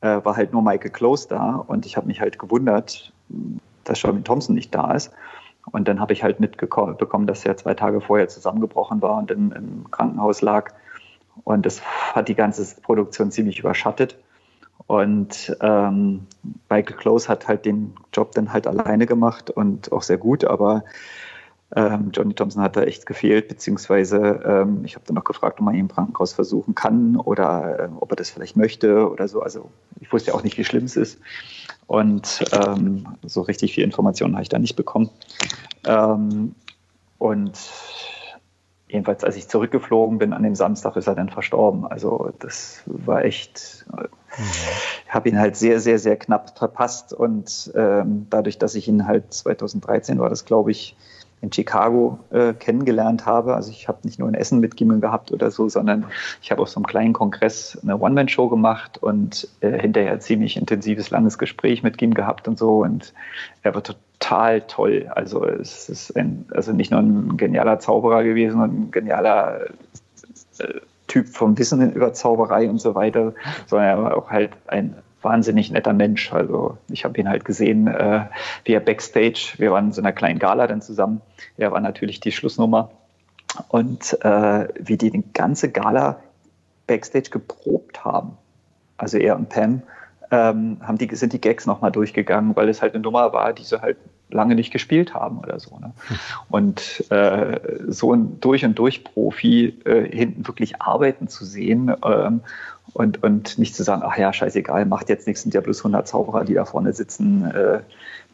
[0.00, 3.12] äh, war halt nur Michael Close da und ich habe mich halt gewundert,
[3.82, 5.12] dass Johnny Thompson nicht da ist.
[5.70, 9.52] Und dann habe ich halt mitbekommen, dass er zwei Tage vorher zusammengebrochen war und im,
[9.52, 10.72] im Krankenhaus lag.
[11.42, 11.82] Und das
[12.14, 14.16] hat die ganze Produktion ziemlich überschattet.
[14.86, 16.26] Und ähm,
[16.68, 20.84] Michael Close hat halt den Job dann halt alleine gemacht und auch sehr gut, aber
[21.74, 25.64] ähm, Johnny Thompson hat da echt gefehlt, beziehungsweise ähm, ich habe dann noch gefragt, ob
[25.64, 29.40] man ihn im Krankenhaus versuchen kann oder äh, ob er das vielleicht möchte oder so.
[29.40, 31.18] Also ich wusste ja auch nicht, wie schlimm es ist.
[31.86, 35.10] Und ähm, so richtig viel Informationen habe ich da nicht bekommen.
[35.86, 36.54] Ähm,
[37.18, 37.58] und
[38.88, 41.86] jedenfalls, als ich zurückgeflogen bin an dem Samstag, ist er dann verstorben.
[41.86, 44.08] Also das war echt, mhm.
[45.06, 47.12] ich habe ihn halt sehr, sehr, sehr knapp verpasst.
[47.12, 50.96] Und ähm, dadurch, dass ich ihn halt 2013 war das, glaube ich,
[51.44, 53.54] in Chicago äh, kennengelernt habe.
[53.54, 56.06] Also ich habe nicht nur ein Essen mit ihm gehabt oder so, sondern
[56.42, 61.10] ich habe auf so einem kleinen Kongress eine One-Man-Show gemacht und äh, hinterher ziemlich intensives,
[61.10, 62.82] langes Gespräch mit ihm gehabt und so.
[62.82, 63.12] Und
[63.62, 65.10] er war total toll.
[65.14, 69.66] Also es ist ein, also nicht nur ein genialer Zauberer gewesen und ein genialer
[70.58, 73.34] äh, Typ vom Wissen über Zauberei und so weiter,
[73.66, 74.94] sondern er war auch halt ein
[75.24, 76.32] wahnsinnig netter Mensch.
[76.32, 78.26] Also ich habe ihn halt gesehen, äh,
[78.64, 81.20] wie er backstage, wir waren in so einer kleinen Gala dann zusammen.
[81.56, 82.90] Er war natürlich die Schlussnummer.
[83.68, 86.18] Und äh, wie die die ganze Gala
[86.86, 88.36] backstage geprobt haben.
[88.96, 89.82] Also er und Pam
[90.30, 93.62] ähm, haben die, sind die Gags nochmal durchgegangen, weil es halt eine Nummer war, die
[93.62, 93.96] sie halt
[94.30, 95.78] lange nicht gespielt haben oder so.
[95.78, 95.92] Ne?
[96.48, 102.40] Und äh, so ein durch und durch Profi äh, hinten wirklich arbeiten zu sehen ähm,
[102.92, 106.06] und, und nicht zu sagen, ach ja, scheißegal, macht jetzt nichts, sind ja bloß 100
[106.06, 107.80] Zauberer, die da vorne sitzen, äh,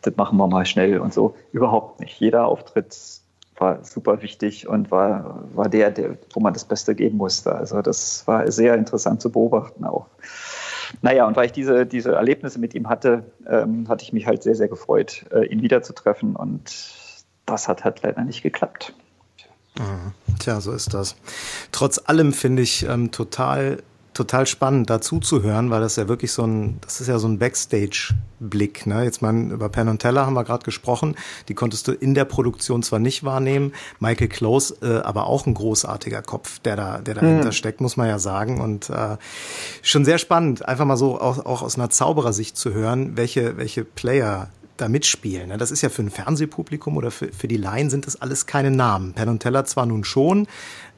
[0.02, 1.34] das machen wir mal schnell und so.
[1.52, 2.18] Überhaupt nicht.
[2.18, 2.96] Jeder Auftritt
[3.56, 7.54] war super wichtig und war, war der, der, wo man das Beste geben musste.
[7.54, 10.06] Also das war sehr interessant zu beobachten auch.
[11.02, 14.42] Naja, und weil ich diese, diese Erlebnisse mit ihm hatte, ähm, hatte ich mich halt
[14.42, 16.34] sehr, sehr gefreut, äh, ihn wiederzutreffen.
[16.34, 16.74] Und
[17.46, 18.94] das hat halt leider nicht geklappt.
[19.78, 20.12] Mhm.
[20.38, 21.16] Tja, so ist das.
[21.70, 23.82] Trotz allem finde ich ähm, total
[24.20, 27.26] total spannend dazu zu hören, weil das ja wirklich so ein, das ist ja so
[27.26, 28.86] ein Backstage-Blick.
[28.86, 29.02] Ne?
[29.04, 31.16] Jetzt mal über Penn und Teller haben wir gerade gesprochen.
[31.48, 35.54] Die konntest du in der Produktion zwar nicht wahrnehmen, Michael Close, äh, aber auch ein
[35.54, 37.52] großartiger Kopf, der da, der dahinter mhm.
[37.52, 38.60] steckt, muss man ja sagen.
[38.60, 39.16] Und äh,
[39.80, 43.84] schon sehr spannend, einfach mal so auch, auch aus einer Zauberersicht zu hören, welche, welche
[43.84, 45.48] Player da mitspielen.
[45.48, 45.58] Ne?
[45.58, 48.70] Das ist ja für ein Fernsehpublikum oder für, für die Laien sind das alles keine
[48.70, 49.12] Namen.
[49.12, 50.46] Penn und Teller zwar nun schon,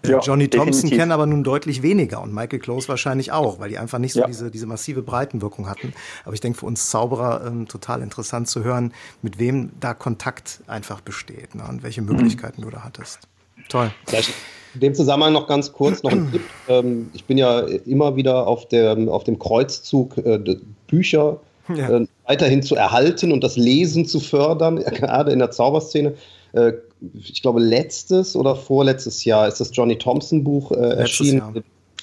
[0.05, 0.99] äh, ja, Johnny Thompson definitiv.
[0.99, 4.21] kennen aber nun deutlich weniger und Michael Close wahrscheinlich auch, weil die einfach nicht so
[4.21, 4.27] ja.
[4.27, 5.92] diese, diese massive Breitenwirkung hatten.
[6.25, 8.92] Aber ich denke für uns Zauberer ähm, total interessant zu hören,
[9.23, 11.64] mit wem da Kontakt einfach besteht ne?
[11.68, 12.66] und welche Möglichkeiten mhm.
[12.66, 13.21] du da hattest.
[13.68, 13.90] Toll.
[14.07, 14.33] Vielleicht
[14.75, 16.42] in dem Zusammenhang noch ganz kurz noch ein Tipp.
[16.68, 21.88] Ähm, ich bin ja immer wieder auf, der, auf dem Kreuzzug äh, Bücher ja.
[21.88, 26.14] äh, weiterhin zu erhalten und das Lesen zu fördern, gerade in der Zauberszene.
[26.53, 26.72] Äh,
[27.14, 31.38] ich glaube, letztes oder vorletztes Jahr ist das Johnny Thompson Buch äh, erschienen.
[31.38, 31.55] Jahr.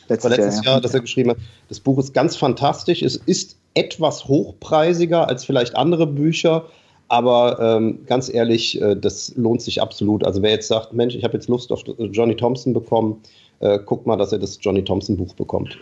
[0.09, 1.37] Letztes, letztes Jahr, Jahr, das er geschrieben hat.
[1.69, 3.03] Das Buch ist ganz fantastisch.
[3.03, 6.65] Es ist etwas hochpreisiger als vielleicht andere Bücher,
[7.07, 10.25] aber ähm, ganz ehrlich, äh, das lohnt sich absolut.
[10.25, 13.21] Also wer jetzt sagt, Mensch, ich habe jetzt Lust auf Johnny Thompson bekommen,
[13.59, 15.77] äh, guckt mal, dass er das Johnny Thompson Buch bekommt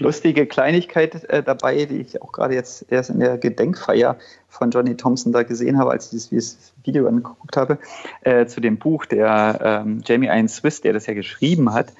[0.00, 4.16] lustige Kleinigkeit äh, dabei, die ich auch gerade jetzt erst in der Gedenkfeier
[4.48, 7.78] von Johnny Thompson da gesehen habe, als ich dieses Video angeguckt habe,
[8.22, 11.92] äh, zu dem Buch, der ähm, Jamie Ian Swiss, der das ja geschrieben hat,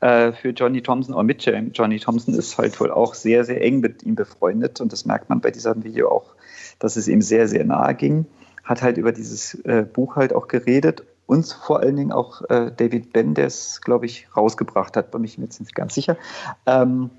[0.00, 3.80] äh, für Johnny Thompson oder mit Johnny Thompson ist halt wohl auch sehr, sehr eng
[3.80, 6.34] mit ihm befreundet und das merkt man bei diesem Video auch,
[6.80, 8.26] dass es ihm sehr, sehr nahe ging.
[8.64, 12.70] Hat halt über dieses äh, Buch halt auch geredet uns vor allen Dingen auch äh,
[12.76, 16.16] David Ben, der es, glaube ich, rausgebracht hat, bin ich mir jetzt nicht ganz sicher.
[16.66, 17.10] Ähm,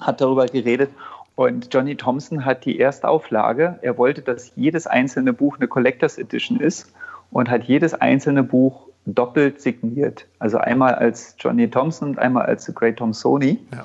[0.00, 0.90] hat darüber geredet.
[1.34, 3.78] Und Johnny Thompson hat die erste Auflage.
[3.82, 6.92] Er wollte, dass jedes einzelne Buch eine Collectors Edition ist
[7.30, 10.26] und hat jedes einzelne Buch doppelt signiert.
[10.38, 13.60] Also einmal als Johnny Thompson und einmal als The Great Tom Sony.
[13.72, 13.84] Ja.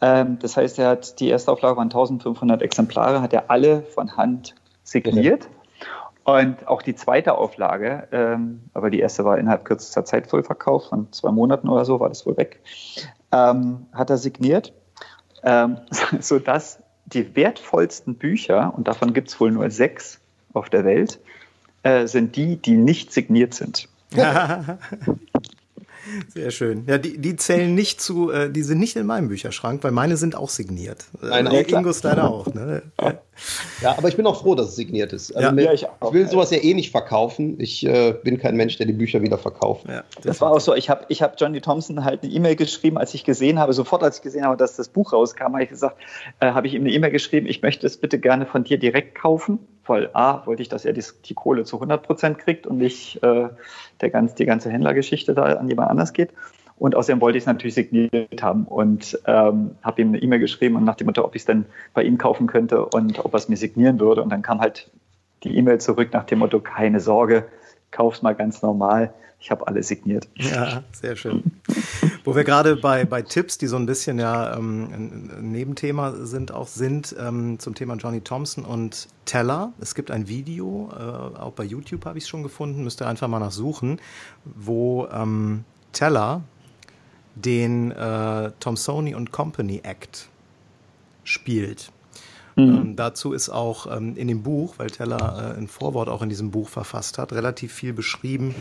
[0.00, 4.16] Ähm, das heißt, er hat die erste Auflage waren 1500 Exemplare, hat er alle von
[4.16, 5.48] Hand signiert.
[6.26, 10.88] Und auch die zweite Auflage, ähm, aber die erste war innerhalb kürzester Zeit voll verkauft,
[10.88, 12.60] von zwei Monaten oder so war das wohl weg,
[13.32, 14.72] ähm, hat er signiert
[15.46, 15.78] ähm,
[16.20, 20.20] sodass die wertvollsten Bücher, und davon gibt es wohl nur sechs
[20.52, 21.20] auf der Welt,
[21.84, 23.88] äh, sind die, die nicht signiert sind.
[26.28, 26.84] Sehr schön.
[26.86, 30.16] Ja, die, die zählen nicht zu, äh, die sind nicht in meinem Bücherschrank, weil meine
[30.16, 31.04] sind auch signiert.
[31.20, 32.52] Nein, äh, Ingos leider auch.
[32.54, 32.82] Ne?
[33.00, 33.14] Ja,
[33.84, 35.34] aber ich bin auch froh, dass es signiert ist.
[35.34, 37.60] Also ja, mit, ja, ich, ich, will sowas ja eh nicht verkaufen.
[37.60, 39.86] Ich äh, bin kein Mensch, der die Bücher wieder verkauft.
[39.88, 40.74] Ja, das war auch so.
[40.74, 44.02] Ich habe ich hab Johnny Thompson halt eine E-Mail geschrieben, als ich gesehen habe, sofort
[44.02, 45.96] als ich gesehen habe, dass das Buch rauskam, habe ich gesagt,
[46.40, 49.14] äh, habe ich ihm eine E-Mail geschrieben, ich möchte es bitte gerne von dir direkt
[49.14, 52.78] kaufen weil A, wollte ich, dass er die, die Kohle zu 100 Prozent kriegt und
[52.78, 53.48] nicht äh,
[54.00, 56.30] der ganz, die ganze Händlergeschichte da an jemand anders geht.
[56.78, 60.76] Und außerdem wollte ich es natürlich signiert haben und ähm, habe ihm eine E-Mail geschrieben
[60.76, 63.38] und nach dem Motto, ob ich es denn bei ihm kaufen könnte und ob er
[63.38, 64.22] es mir signieren würde.
[64.22, 64.90] Und dann kam halt
[65.42, 67.46] die E-Mail zurück nach dem Motto, keine Sorge,
[67.90, 69.14] kauf's mal ganz normal.
[69.38, 70.28] Ich habe alle signiert.
[70.36, 71.42] Ja, sehr schön.
[72.24, 76.52] Wo wir gerade bei, bei Tipps, die so ein bisschen ja ähm, ein Nebenthema sind,
[76.52, 79.72] auch sind ähm, zum Thema Johnny Thompson und Teller.
[79.78, 83.06] Es gibt ein Video, äh, auch bei YouTube habe ich es schon gefunden, müsst ihr
[83.06, 84.00] einfach mal nachsuchen,
[84.44, 86.42] wo ähm, Teller
[87.36, 90.28] den äh, Sony und Company Act
[91.22, 91.92] spielt.
[92.56, 92.74] Mhm.
[92.74, 96.28] Ähm, dazu ist auch ähm, in dem Buch, weil Teller äh, ein Vorwort auch in
[96.28, 98.54] diesem Buch verfasst hat, relativ viel beschrieben,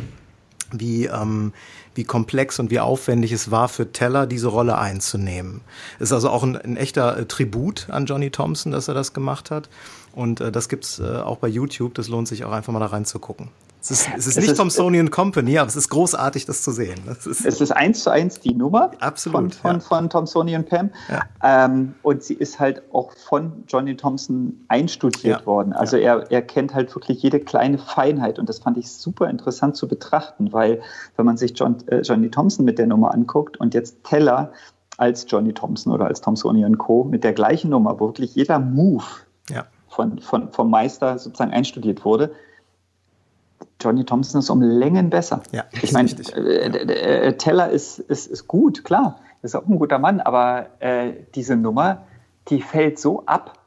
[0.71, 1.53] wie, ähm,
[1.93, 5.61] wie komplex und wie aufwendig es war für Teller, diese Rolle einzunehmen.
[5.99, 9.49] Ist also auch ein, ein echter äh, Tribut an Johnny Thompson, dass er das gemacht
[9.49, 9.69] hat.
[10.13, 11.93] Und äh, das gibt's äh, auch bei YouTube.
[11.93, 13.49] Das lohnt sich auch einfach mal da reinzugucken.
[13.87, 16.99] Es ist, es ist nicht ist, Thomsonian Company, aber es ist großartig, das zu sehen.
[17.05, 19.79] Das ist es ist eins zu eins die Nummer absolut, von, von, ja.
[19.79, 20.89] von Thomsonian Pam.
[21.07, 21.21] Ja.
[21.43, 25.45] Ähm, und sie ist halt auch von Johnny Thompson einstudiert ja.
[25.45, 25.71] worden.
[25.71, 29.75] Also er, er kennt halt wirklich jede kleine Feinheit und das fand ich super interessant
[29.75, 30.81] zu betrachten, weil
[31.15, 34.51] wenn man sich John, äh, Johnny Thompson mit der Nummer anguckt und jetzt Teller
[34.97, 37.03] als Johnny Thompson oder als Thomsonian Co.
[37.03, 39.03] mit der gleichen Nummer, wo wirklich jeder Move
[39.95, 42.31] von, von, vom Meister sozusagen einstudiert wurde,
[43.81, 45.43] Johnny Thompson ist um Längen besser.
[45.51, 49.99] Ja, ich meine, äh, äh, Teller ist, ist, ist gut, klar, ist auch ein guter
[49.99, 52.03] Mann, aber äh, diese Nummer,
[52.49, 53.59] die fällt so ab.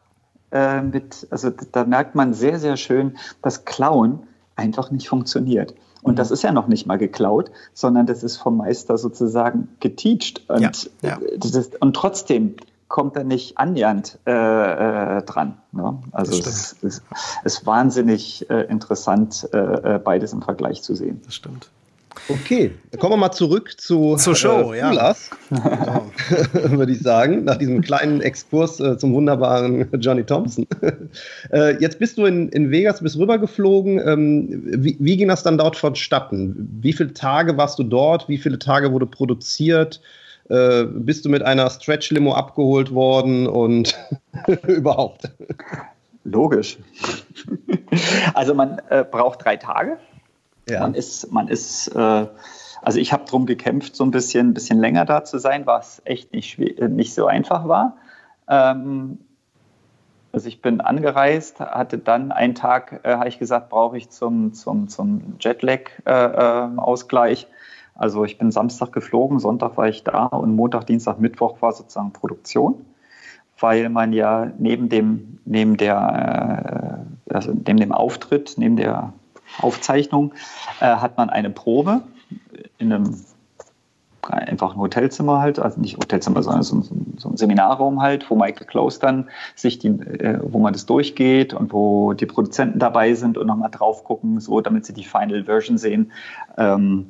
[0.51, 4.21] Äh, mit, also da merkt man sehr, sehr schön, dass Klauen
[4.57, 5.75] einfach nicht funktioniert.
[6.03, 10.49] Und das ist ja noch nicht mal geklaut, sondern das ist vom Meister sozusagen geteacht.
[10.49, 10.71] Und, ja,
[11.03, 11.19] ja.
[11.43, 12.55] Ist, und trotzdem
[12.89, 15.59] kommt er nicht annähernd äh, äh, dran.
[15.73, 15.99] Ne?
[16.13, 17.03] Also es ist,
[17.45, 21.21] ist, wahnsinnig äh, interessant, äh, äh, beides im Vergleich zu sehen.
[21.25, 21.71] Das stimmt.
[22.29, 25.15] Okay, dann kommen wir mal zurück zu zur Show, äh, ja.
[26.53, 30.67] würde ich sagen, nach diesem kleinen Exkurs äh, zum wunderbaren Johnny Thompson.
[31.53, 34.01] äh, jetzt bist du in, in Vegas, bist rübergeflogen.
[34.07, 36.69] Ähm, wie, wie ging das dann dort vonstatten?
[36.81, 38.29] Wie viele Tage warst du dort?
[38.29, 40.01] Wie viele Tage wurde produziert?
[40.49, 43.99] Äh, bist du mit einer Stretch-Limo abgeholt worden und
[44.67, 45.31] überhaupt?
[46.25, 46.79] Logisch.
[48.35, 49.99] also man äh, braucht drei Tage.
[50.69, 50.81] Ja.
[50.81, 52.27] Man ist, man ist äh,
[52.83, 56.33] also ich habe darum gekämpft, so ein bisschen, bisschen länger da zu sein, was echt
[56.33, 57.97] nicht, äh, nicht so einfach war.
[58.49, 59.19] Ähm,
[60.33, 64.55] also ich bin angereist, hatte dann einen Tag, äh, habe ich gesagt, brauche ich zum,
[64.55, 67.47] zum, zum Jetlag-Ausgleich.
[67.99, 72.13] Also ich bin Samstag geflogen, Sonntag war ich da und Montag, Dienstag, Mittwoch war sozusagen
[72.13, 72.87] Produktion,
[73.59, 79.13] weil man ja neben dem, neben der, äh, also neben dem Auftritt, neben der
[79.61, 80.33] Aufzeichnung,
[80.81, 82.03] äh, hat man eine Probe
[82.79, 83.25] in einem
[84.31, 86.83] einfach ein Hotelzimmer halt, also nicht Hotelzimmer, sondern so,
[87.17, 91.55] so ein Seminarraum halt, wo Michael Close dann sich die, äh, wo man das durchgeht
[91.55, 95.45] und wo die Produzenten dabei sind und nochmal drauf gucken, so damit sie die Final
[95.45, 96.13] Version sehen.
[96.57, 97.07] Ähm,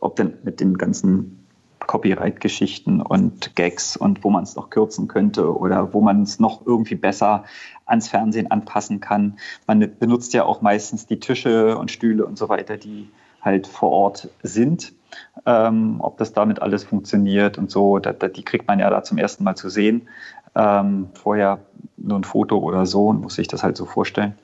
[0.00, 1.46] ob denn mit den ganzen
[1.86, 6.66] Copyright-Geschichten und Gags und wo man es noch kürzen könnte oder wo man es noch
[6.66, 7.44] irgendwie besser
[7.84, 9.38] ans Fernsehen anpassen kann.
[9.66, 13.08] Man benutzt ja auch meistens die Tische und Stühle und so weiter, die
[13.40, 14.92] halt vor Ort sind.
[15.46, 19.02] Ähm, ob das damit alles funktioniert und so, da, da, die kriegt man ja da
[19.02, 20.08] zum ersten Mal zu sehen.
[20.56, 21.60] Ähm, vorher
[21.96, 24.34] nur ein Foto oder so und muss sich das halt so vorstellen,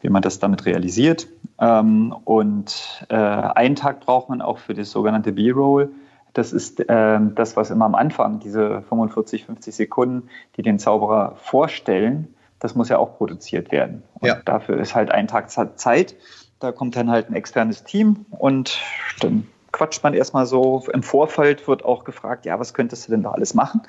[0.00, 1.28] wie man das damit realisiert.
[1.58, 5.90] Ähm, und äh, einen Tag braucht man auch für das sogenannte B-Roll.
[6.34, 11.34] Das ist äh, das, was immer am Anfang, diese 45, 50 Sekunden, die den Zauberer
[11.36, 14.02] vorstellen, das muss ja auch produziert werden.
[14.14, 14.36] Und ja.
[14.44, 16.16] dafür ist halt ein Tag Zeit.
[16.58, 18.80] Da kommt dann halt ein externes Team und
[19.20, 19.46] dann
[19.76, 20.84] quatscht man erstmal so.
[20.92, 23.82] Im Vorfeld wird auch gefragt, ja, was könntest du denn da alles machen?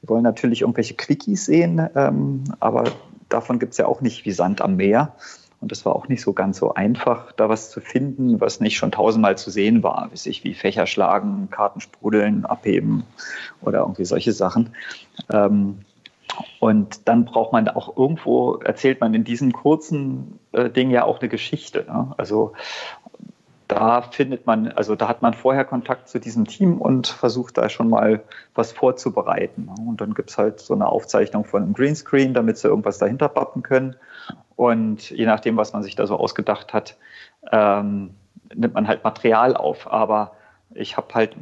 [0.00, 2.84] Wir wollen natürlich irgendwelche Quickies sehen, ähm, aber
[3.28, 5.14] davon gibt es ja auch nicht wie Sand am Meer.
[5.60, 8.76] Und es war auch nicht so ganz so einfach, da was zu finden, was nicht
[8.76, 13.04] schon tausendmal zu sehen war, wie sich wie Fächer schlagen, Karten sprudeln, abheben
[13.60, 14.74] oder irgendwie solche Sachen.
[15.30, 15.80] Ähm,
[16.58, 21.20] und dann braucht man auch irgendwo, erzählt man in diesem kurzen äh, Ding ja auch
[21.20, 21.84] eine Geschichte.
[21.86, 22.12] Ne?
[22.16, 22.54] Also
[23.68, 27.68] da findet man, also da hat man vorher Kontakt zu diesem Team und versucht da
[27.68, 28.22] schon mal
[28.54, 29.70] was vorzubereiten.
[29.86, 33.28] Und dann gibt es halt so eine Aufzeichnung von einem Greenscreen, damit sie irgendwas dahinter
[33.28, 33.96] pappen können.
[34.56, 36.96] Und je nachdem, was man sich da so ausgedacht hat,
[37.52, 38.10] ähm,
[38.54, 39.90] nimmt man halt Material auf.
[39.90, 40.32] Aber
[40.74, 41.36] ich habe halt,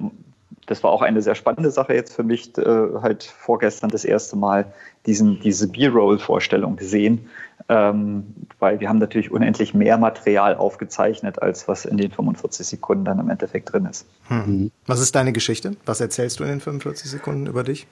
[0.67, 4.37] das war auch eine sehr spannende Sache jetzt für mich, äh, halt vorgestern das erste
[4.37, 4.73] Mal
[5.07, 7.29] diesen, diese B-Roll-Vorstellung gesehen,
[7.69, 13.05] ähm, weil wir haben natürlich unendlich mehr Material aufgezeichnet, als was in den 45 Sekunden
[13.05, 14.07] dann im Endeffekt drin ist.
[14.29, 14.71] Hm.
[14.87, 15.77] Was ist deine Geschichte?
[15.85, 17.87] Was erzählst du in den 45 Sekunden über dich?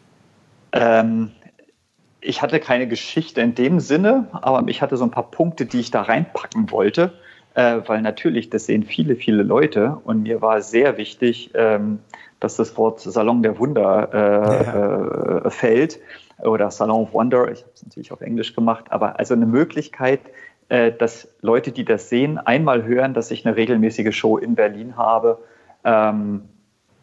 [0.73, 1.33] Ähm,
[2.21, 5.81] ich hatte keine Geschichte in dem Sinne, aber ich hatte so ein paar Punkte, die
[5.81, 7.15] ich da reinpacken wollte,
[7.61, 11.99] äh, weil natürlich, das sehen viele, viele Leute und mir war sehr wichtig, ähm,
[12.39, 15.47] dass das Wort Salon der Wunder äh, ja.
[15.47, 16.01] äh, fällt
[16.39, 20.21] oder Salon of Wonder, ich habe es natürlich auf Englisch gemacht, aber also eine Möglichkeit,
[20.71, 24.97] äh, dass Leute, die das sehen, einmal hören, dass ich eine regelmäßige Show in Berlin
[24.97, 25.39] habe.
[25.85, 26.45] Ähm,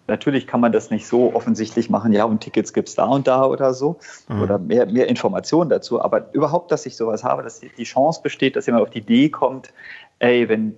[0.07, 3.27] natürlich kann man das nicht so offensichtlich machen, ja, und Tickets gibt es da und
[3.27, 3.97] da oder so,
[4.27, 4.41] mhm.
[4.41, 8.55] oder mehr, mehr Informationen dazu, aber überhaupt, dass ich sowas habe, dass die Chance besteht,
[8.55, 9.73] dass jemand auf die Idee kommt,
[10.19, 10.75] ey, wenn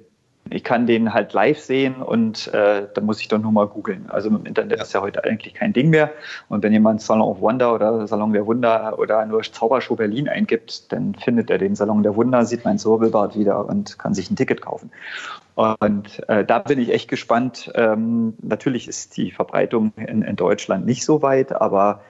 [0.52, 4.06] ich kann den halt live sehen und äh, da muss ich doch nur mal googeln.
[4.10, 4.84] Also im Internet ja.
[4.84, 6.12] ist ja heute eigentlich kein Ding mehr.
[6.48, 10.92] Und wenn jemand Salon of Wonder oder Salon der Wunder oder nur Zaubershow Berlin eingibt,
[10.92, 14.36] dann findet er den Salon der Wunder, sieht mein Zirbelbart wieder und kann sich ein
[14.36, 14.92] Ticket kaufen.
[15.56, 17.72] Und äh, da bin ich echt gespannt.
[17.76, 22.02] Ähm, natürlich ist die Verbreitung in, in Deutschland nicht so weit, aber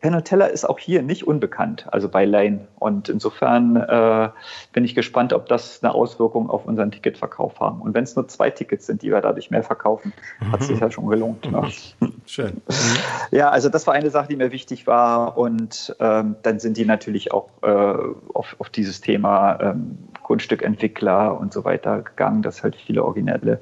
[0.00, 2.66] Penn Teller ist auch hier nicht unbekannt, also bei Lane.
[2.78, 4.30] Und insofern äh,
[4.72, 7.82] bin ich gespannt, ob das eine Auswirkung auf unseren Ticketverkauf haben.
[7.82, 10.12] Und wenn es nur zwei Tickets sind, die wir dadurch mehr verkaufen,
[10.50, 11.50] hat sich ja schon gelohnt.
[11.50, 11.68] Ne?
[12.26, 12.62] Schön.
[13.32, 15.36] Ja, also das war eine Sache, die mir wichtig war.
[15.36, 17.94] Und ähm, dann sind die natürlich auch äh,
[18.34, 23.60] auf, auf dieses Thema ähm, Grundstückentwickler und so weiter gegangen, dass halt viele originelle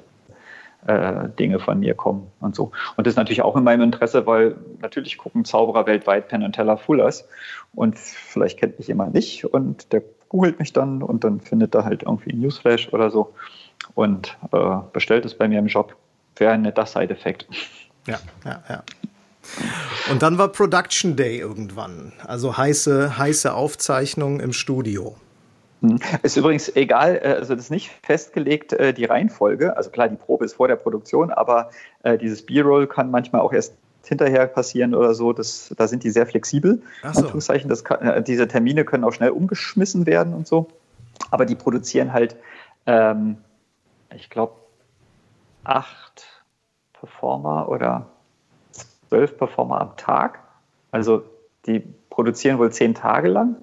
[0.87, 2.71] äh, Dinge von mir kommen und so.
[2.95, 6.53] Und das ist natürlich auch in meinem Interesse, weil natürlich gucken Zauberer weltweit Penn und
[6.53, 7.27] Teller Fullers
[7.73, 11.85] und vielleicht kennt mich jemand nicht und der googelt mich dann und dann findet er
[11.85, 13.33] halt irgendwie Newsflash oder so
[13.95, 15.95] und äh, bestellt es bei mir im Shop.
[16.35, 17.47] Wäre ein netter Side-Effekt.
[18.07, 18.83] Ja, ja, ja.
[20.11, 25.15] Und dann war Production Day irgendwann, also heiße, heiße Aufzeichnung im Studio.
[26.23, 29.77] Ist übrigens egal, äh, also das ist nicht festgelegt, äh, die Reihenfolge.
[29.77, 31.69] Also klar, die Probe ist vor der Produktion, aber
[32.03, 33.73] äh, dieses B-Roll kann manchmal auch erst
[34.03, 35.33] hinterher passieren oder so.
[35.33, 36.81] Das, da sind die sehr flexibel.
[37.03, 37.27] Ach so.
[37.29, 40.67] Das kann, diese Termine können auch schnell umgeschmissen werden und so.
[41.31, 42.35] Aber die produzieren halt,
[42.85, 43.37] ähm,
[44.15, 44.53] ich glaube,
[45.63, 46.43] acht
[46.93, 48.07] Performer oder
[48.71, 50.39] zwölf Performer am Tag.
[50.91, 51.23] Also
[51.65, 53.57] die produzieren wohl zehn Tage lang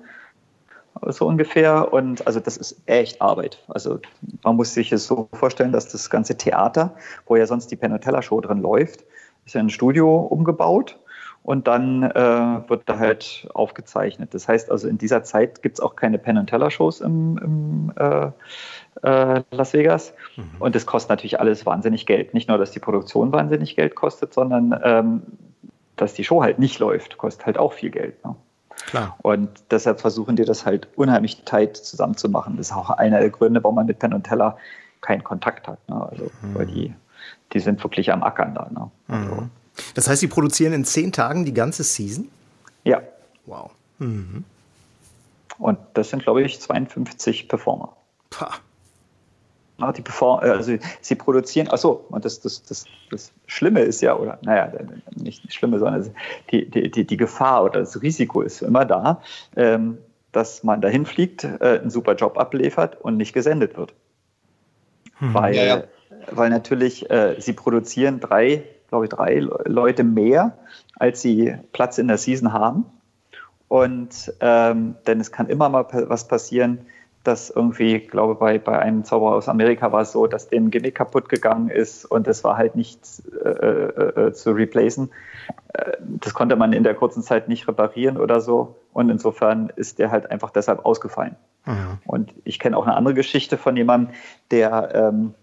[1.03, 1.93] so ungefähr.
[1.93, 3.63] Und also das ist echt Arbeit.
[3.69, 4.01] Also
[4.43, 6.95] man muss sich es so vorstellen, dass das ganze Theater,
[7.27, 9.05] wo ja sonst die Penotella Show drin läuft,
[9.45, 10.99] ist ja ein Studio umgebaut
[11.47, 14.35] und dann äh, wird da halt aufgezeichnet.
[14.35, 17.93] Das heißt also, in dieser Zeit gibt es auch keine Penn Teller Shows im, im
[17.97, 18.31] äh,
[19.03, 20.13] äh, Las Vegas.
[20.37, 20.51] Mhm.
[20.59, 22.35] Und das kostet natürlich alles wahnsinnig Geld.
[22.35, 25.23] Nicht nur, dass die Produktion wahnsinnig Geld kostet, sondern ähm,
[25.95, 28.25] dass die Show halt nicht läuft, kostet halt auch viel Geld.
[28.25, 28.35] Ne?
[28.87, 29.17] Klar.
[29.23, 32.57] Und deshalb versuchen die das halt unheimlich tight zusammenzumachen.
[32.57, 34.57] Das ist auch einer der Gründe, warum man mit Penn und Teller
[35.01, 35.79] keinen Kontakt hat.
[35.89, 36.09] Ne?
[36.11, 36.55] Also, mhm.
[36.55, 36.95] weil die,
[37.53, 38.69] die sind wirklich am Ackern da.
[38.71, 38.91] Ne?
[39.09, 39.51] Also, mhm.
[39.95, 42.29] Das heißt, sie produzieren in zehn Tagen die ganze Season?
[42.85, 43.03] Ja.
[43.45, 43.71] Wow.
[43.99, 44.45] Mhm.
[45.59, 47.93] Und das sind, glaube ich, 52 Performer.
[48.31, 48.55] Pah.
[49.79, 50.73] Ah, die Perform also
[51.03, 54.73] sie produzieren, achso, und das, das, das, das Schlimme ist ja, oder naja,
[55.15, 56.11] nicht das Schlimme, sondern
[56.51, 59.21] die, die, die, die Gefahr oder das Risiko ist immer da,
[59.55, 59.99] ähm,
[60.33, 63.93] dass man dahin fliegt, äh, einen super Job abliefert und nicht gesendet wird.
[65.19, 65.35] Hm.
[65.35, 65.85] Weil, ja, ja.
[66.31, 70.57] weil natürlich äh, sie produzieren drei, glaube ich, drei Leute mehr,
[70.99, 72.87] als sie Platz in der Season haben.
[73.69, 76.87] Und ähm, denn es kann immer mal was passieren,
[77.27, 80.95] dass irgendwie, glaube, bei, bei einem Zauberer aus Amerika war es so, dass dem Gimmick
[80.95, 83.01] kaputt gegangen ist und es war halt nicht
[83.45, 85.11] äh, äh, äh, zu replacen.
[85.73, 88.77] Äh, das konnte man in der kurzen Zeit nicht reparieren oder so.
[88.93, 91.37] Und insofern ist der halt einfach deshalb ausgefallen.
[91.67, 91.99] Mhm.
[92.07, 94.15] Und ich kenne auch eine andere Geschichte von jemandem,
[94.51, 95.35] der ähm,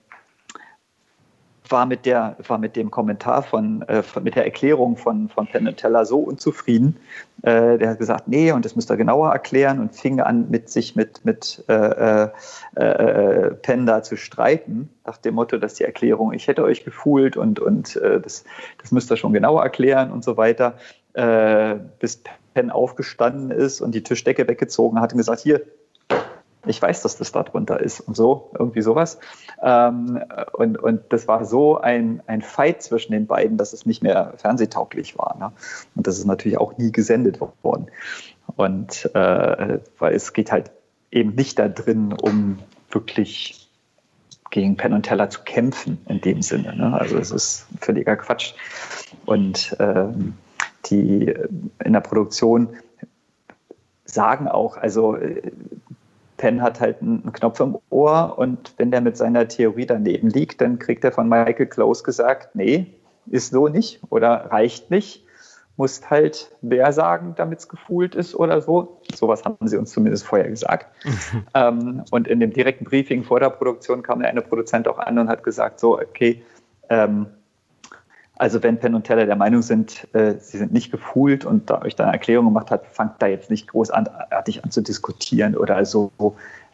[1.70, 6.05] war mit, der, war mit dem Kommentar von, äh, mit der Erklärung von, von Teller
[6.05, 6.97] so unzufrieden.
[7.41, 10.70] Äh, der hat gesagt, nee, und das müsst ihr genauer erklären und fing an, mit
[10.70, 12.30] sich mit, mit äh, äh,
[12.76, 17.38] äh, Penn da zu streiten, nach dem Motto, dass die Erklärung, ich hätte euch gefühlt
[17.38, 18.43] und, und äh, das,
[18.82, 20.76] das müsst ihr schon genauer erklären und so weiter,
[21.14, 22.22] äh, bis
[22.53, 25.61] Penn aufgestanden ist und die Tischdecke weggezogen hat und gesagt, hier,
[26.66, 29.20] ich weiß, dass das da drunter ist und so, irgendwie sowas.
[29.61, 34.01] Ähm, und, und das war so ein, ein Fight zwischen den beiden, dass es nicht
[34.01, 35.38] mehr fernsehtauglich war.
[35.38, 35.51] Ne?
[35.95, 37.88] Und das ist natürlich auch nie gesendet worden.
[38.55, 40.72] Und äh, weil es geht halt
[41.11, 42.59] eben nicht da drin, um
[42.91, 43.70] wirklich
[44.51, 46.76] gegen Penn und Teller zu kämpfen in dem Sinne.
[46.76, 46.93] Ne?
[46.93, 48.53] Also es ist völliger Quatsch.
[49.26, 50.36] Und ähm,
[50.86, 51.34] die
[51.84, 52.70] in der Produktion
[54.05, 55.18] sagen auch, also
[56.44, 60.60] Penn hat halt einen Knopf im Ohr und wenn der mit seiner Theorie daneben liegt,
[60.60, 62.88] dann kriegt er von Michael Close gesagt, nee,
[63.28, 65.24] ist so nicht oder reicht nicht.
[65.78, 69.00] Muss halt wer sagen, damit es gefühlt ist oder so.
[69.16, 70.88] Sowas haben sie uns zumindest vorher gesagt.
[71.54, 75.18] ähm, und in dem direkten Briefing vor der Produktion kam der eine Produzent auch an
[75.18, 76.44] und hat gesagt, so, okay,
[76.89, 77.28] ähm,
[78.44, 81.82] also wenn Penn und Teller der Meinung sind, äh, sie sind nicht gefühlt und da
[81.82, 85.86] euch da eine Erklärung gemacht hat, fangt da jetzt nicht großartig an zu diskutieren oder
[85.86, 86.12] so.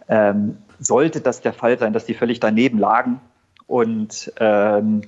[0.08, 3.22] Ähm, sollte das der Fall sein, dass die völlig daneben lagen
[3.68, 5.02] und ähm,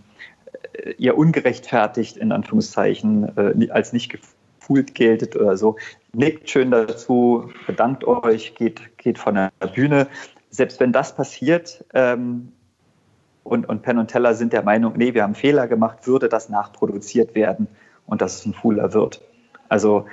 [1.00, 5.78] ihr ungerechtfertigt in Anführungszeichen äh, als nicht gefühlt geltet oder so,
[6.14, 10.08] nickt schön dazu, bedankt euch, geht, geht von der Bühne.
[10.52, 12.52] Selbst wenn das passiert, ähm,
[13.44, 16.50] und, und Penn und Teller sind der Meinung, nee, wir haben Fehler gemacht, würde das
[16.50, 17.68] nachproduziert werden
[18.06, 19.22] und dass es ein Fooler wird.
[19.70, 20.06] Also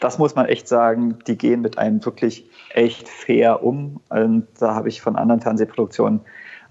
[0.00, 4.00] das muss man echt sagen, die gehen mit einem wirklich echt fair um.
[4.10, 6.20] Und da habe ich von anderen Fernsehproduktionen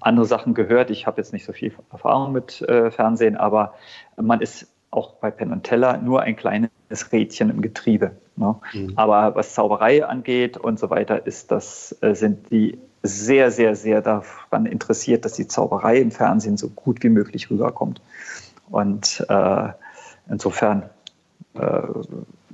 [0.01, 0.91] andere Sachen gehört.
[0.91, 3.73] Ich habe jetzt nicht so viel Erfahrung mit äh, Fernsehen, aber
[4.17, 6.69] man ist auch bei Penn und Teller nur ein kleines
[7.11, 8.11] Rädchen im Getriebe.
[8.35, 8.55] Ne?
[8.73, 8.93] Mhm.
[8.95, 14.01] Aber was Zauberei angeht und so weiter, ist das, äh, sind die sehr, sehr, sehr
[14.01, 18.01] daran interessiert, dass die Zauberei im Fernsehen so gut wie möglich rüberkommt.
[18.69, 19.67] Und äh,
[20.29, 20.83] insofern,
[21.55, 21.81] äh,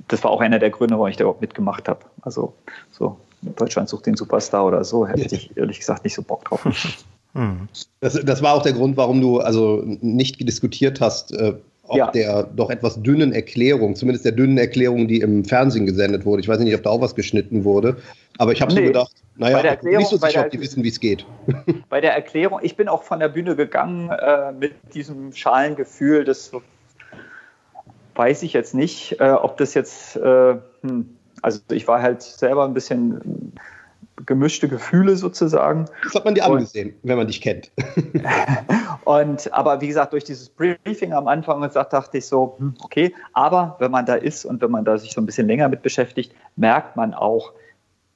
[0.08, 2.00] das war auch einer der Gründe, warum ich da überhaupt mitgemacht habe.
[2.22, 2.52] Also
[2.90, 6.66] so Deutschland sucht den Superstar oder so, hätte ich ehrlich gesagt nicht so Bock drauf.
[7.32, 7.68] Hm.
[8.00, 12.10] Das, das, war auch der Grund, warum du also nicht diskutiert hast, äh, ob ja.
[12.10, 16.40] der doch etwas dünnen Erklärung, zumindest der dünnen Erklärung, die im Fernsehen gesendet wurde.
[16.40, 17.98] Ich weiß nicht, ob da auch was geschnitten wurde,
[18.40, 18.80] aber ich habe nee.
[18.80, 21.26] so gedacht, naja, Erklärung, nicht so sicher, ob die wissen, wie es geht.
[21.90, 26.24] Bei der Erklärung, ich bin auch von der Bühne gegangen äh, mit diesem schalen Gefühl,
[26.24, 26.50] das
[28.14, 32.64] weiß ich jetzt nicht, äh, ob das jetzt, äh, hm, also ich war halt selber
[32.64, 33.52] ein bisschen
[34.24, 35.84] gemischte Gefühle sozusagen.
[36.04, 37.70] Das hat man dir angesehen, wenn man dich kennt.
[39.04, 42.74] und aber wie gesagt, durch dieses Briefing am Anfang und sagt, dachte ich so, hm,
[42.82, 45.68] okay, aber wenn man da ist und wenn man da sich so ein bisschen länger
[45.68, 47.52] mit beschäftigt, merkt man auch,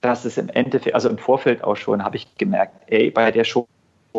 [0.05, 3.45] dass es im Endeffekt, also im Vorfeld auch schon, habe ich gemerkt, ey, bei der
[3.45, 3.67] Show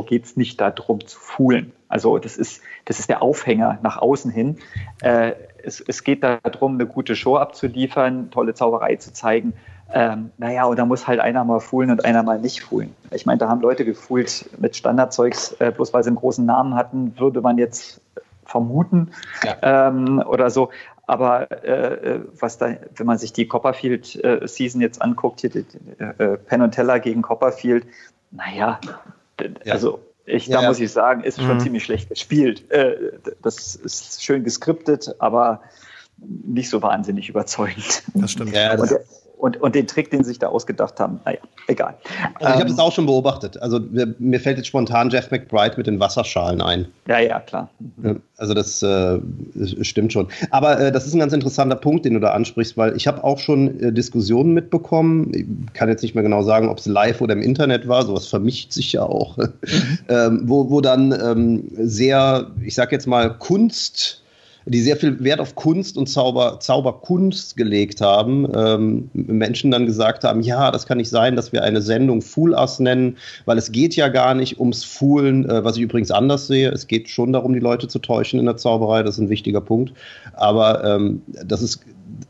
[0.08, 1.72] geht es nicht darum zu fuhlen.
[1.88, 4.58] Also das ist, das ist der Aufhänger nach außen hin.
[5.02, 5.34] Äh,
[5.64, 9.54] es, es geht darum, eine gute Show abzuliefern, tolle Zauberei zu zeigen
[9.94, 12.96] ähm, naja, und da muss halt einer mal fuhlen und einer mal nicht fuhlen.
[13.12, 16.76] Ich meine, da haben Leute gefuhlt mit Standardzeugs, äh, bloß weil sie einen großen Namen
[16.76, 18.02] hatten, würde man jetzt
[18.46, 19.12] vermuten
[19.44, 19.88] ja.
[19.88, 20.70] ähm, oder so.
[21.08, 25.66] Aber äh, was da, wenn man sich die Copperfield-Season äh, jetzt anguckt, hier die,
[26.00, 27.86] äh, Penn und Teller gegen Copperfield,
[28.32, 28.80] naja,
[29.40, 29.74] ja.
[29.74, 31.60] also ich, da ja, muss ich sagen, ist schon mhm.
[31.60, 32.72] ziemlich schlecht gespielt.
[32.72, 32.96] Äh,
[33.44, 35.62] das ist schön geskriptet, aber
[36.18, 38.04] nicht so wahnsinnig überzeugend.
[38.14, 38.56] Das stimmt.
[38.56, 39.02] Ja, das, und,
[39.38, 41.96] und den Trick, den sie sich da ausgedacht haben, naja, egal.
[42.36, 43.62] Also ich habe es ähm, auch schon beobachtet.
[43.62, 43.80] Also
[44.20, 46.88] mir fällt jetzt spontan Jeff McBride mit den Wasserschalen ein.
[47.08, 47.70] Ja, ja, klar.
[47.98, 48.22] Mhm.
[48.38, 49.20] Also das äh,
[49.82, 50.28] stimmt schon.
[50.52, 53.24] Aber äh, das ist ein ganz interessanter Punkt, den du da ansprichst, weil ich habe
[53.24, 55.32] auch schon äh, Diskussionen mitbekommen.
[55.34, 58.06] Ich kann jetzt nicht mehr genau sagen, ob es live oder im Internet war.
[58.06, 59.38] Sowas vermischt sich ja auch.
[59.38, 59.54] Mhm.
[60.10, 64.25] ähm, wo, wo dann ähm, sehr, ich sag jetzt mal, Kunst
[64.66, 70.24] die sehr viel Wert auf Kunst und Zauber, Zauberkunst gelegt haben, ähm, Menschen dann gesagt
[70.24, 73.72] haben, ja, das kann nicht sein, dass wir eine Sendung Fool Us nennen, weil es
[73.72, 76.70] geht ja gar nicht ums Foolen, äh, was ich übrigens anders sehe.
[76.70, 79.62] Es geht schon darum, die Leute zu täuschen in der Zauberei, das ist ein wichtiger
[79.62, 79.94] Punkt.
[80.34, 81.82] Aber ähm, das ist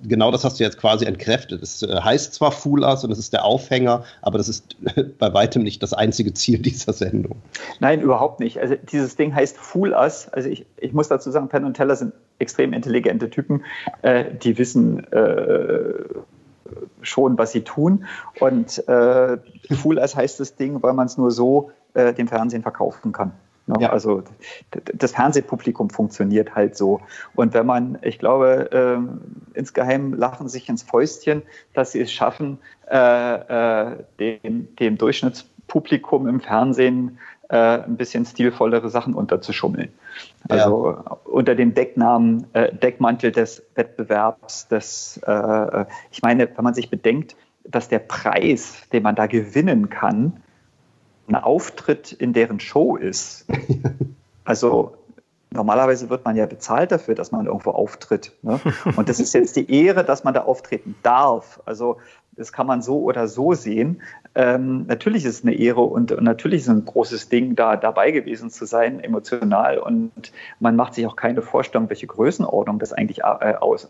[0.08, 1.62] genau das hast du jetzt quasi entkräftet.
[1.62, 4.76] Es äh, heißt zwar Fool Us und es ist der Aufhänger, aber das ist
[5.20, 7.38] bei weitem nicht das einzige Ziel dieser Sendung.
[7.80, 8.60] Nein, überhaupt nicht.
[8.60, 10.28] Also dieses Ding heißt Fool Us.
[10.30, 13.64] Also ich, ich muss dazu sagen, Penn und Teller sind extrem intelligente Typen,
[14.02, 15.94] äh, die wissen äh,
[17.02, 18.06] schon, was sie tun.
[18.40, 19.38] Und äh,
[19.74, 23.32] Fool Us heißt das Ding, weil man es nur so äh, dem Fernsehen verkaufen kann.
[23.68, 23.76] Ne?
[23.80, 23.90] Ja.
[23.90, 24.24] Also
[24.94, 27.02] das Fernsehpublikum funktioniert halt so.
[27.36, 31.42] Und wenn man, ich glaube, äh, insgeheim lachen sich ins Fäustchen,
[31.74, 32.60] dass sie es schaffen,
[32.90, 37.18] äh, äh, dem, dem Durchschnittspublikum im Fernsehen
[37.50, 39.90] äh, ein bisschen stilvollere Sachen unterzuschummeln.
[40.50, 41.18] Also ja.
[41.26, 47.36] unter dem Decknamen, äh, Deckmantel des Wettbewerbs, des, äh, ich meine, wenn man sich bedenkt,
[47.64, 50.42] dass der Preis, den man da gewinnen kann,
[51.28, 53.46] ein Auftritt in deren Show ist.
[54.48, 54.96] Also
[55.52, 58.34] normalerweise wird man ja bezahlt dafür, dass man irgendwo auftritt.
[58.42, 58.60] Ne?
[58.96, 61.62] Und das ist jetzt die Ehre, dass man da auftreten darf.
[61.66, 61.98] Also
[62.38, 64.02] das kann man so oder so sehen.
[64.36, 67.78] Ähm, natürlich ist es eine Ehre und, und, natürlich ist es ein großes Ding, da
[67.78, 69.78] dabei gewesen zu sein, emotional.
[69.78, 73.90] Und man macht sich auch keine Vorstellung, welche Größenordnung das eigentlich äh, aus,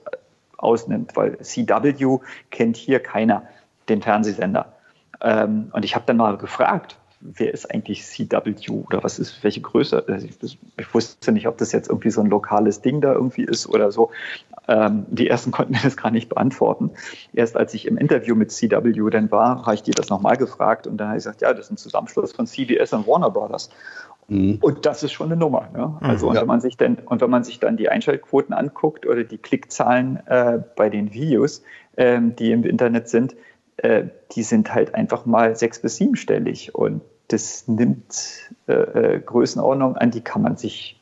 [0.58, 2.20] ausnimmt, weil CW
[2.52, 3.44] kennt hier keiner
[3.90, 4.74] den Fernsehsender.
[5.22, 9.62] Ähm, und ich habe dann mal gefragt, wer ist eigentlich CW oder was ist, welche
[9.62, 10.06] Größe?
[10.08, 13.44] Also ich, ich, wusste nicht, ob das jetzt irgendwie so ein lokales Ding da irgendwie
[13.44, 14.12] ist oder so.
[14.68, 16.92] Ähm, die ersten konnten mir das gar nicht beantworten.
[17.34, 20.88] Erst als ich im Interview mit CW dann war, habe ich die das nochmal gefragt
[20.88, 23.70] und dann habe ich gesagt, ja, das ist ein Zusammenschluss von CBS und Warner Brothers.
[24.28, 24.58] Mhm.
[24.62, 25.70] Und das ist schon eine Nummer.
[25.74, 25.88] Ne?
[25.88, 26.10] Mhm.
[26.10, 26.42] Also, und, ja.
[26.42, 30.20] wenn man sich dann, und wenn man sich dann die Einschaltquoten anguckt oder die Klickzahlen
[30.28, 31.64] äh, bei den Videos,
[31.96, 33.36] äh, die im Internet sind,
[33.78, 36.76] äh, die sind halt einfach mal sechs- bis siebenstellig.
[36.76, 41.02] Und das nimmt äh, äh, Größenordnung an, die kann man sich,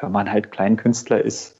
[0.00, 1.56] wenn man halt Kleinkünstler ist,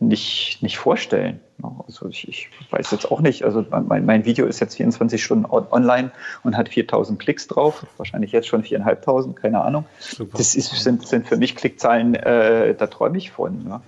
[0.00, 1.40] nicht, nicht vorstellen.
[1.86, 5.46] Also ich, ich, weiß jetzt auch nicht, also mein, mein, Video ist jetzt 24 Stunden
[5.46, 6.10] online
[6.42, 9.86] und hat 4000 Klicks drauf, wahrscheinlich jetzt schon 4.500, keine Ahnung.
[10.00, 10.36] Super.
[10.36, 13.66] Das ist, sind, sind für mich Klickzahlen, äh, da träume ich von.
[13.68, 13.82] Ja.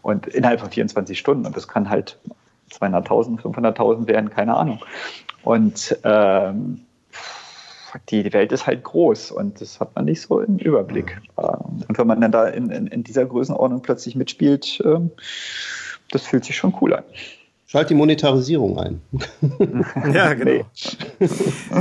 [0.00, 2.18] Und innerhalb von 24 Stunden und das kann halt
[2.72, 4.80] 200.000, 500.000 werden, keine Ahnung.
[5.42, 6.80] Und ähm,
[8.08, 11.20] die, Welt ist halt groß und das hat man nicht so im Überblick.
[11.38, 15.10] Ähm, und wenn man dann da in, in, in dieser Größenordnung plötzlich mitspielt, ähm,
[16.10, 17.04] das fühlt sich schon cool an.
[17.72, 19.00] Schalt die Monetarisierung ein.
[20.12, 20.66] ja, genau.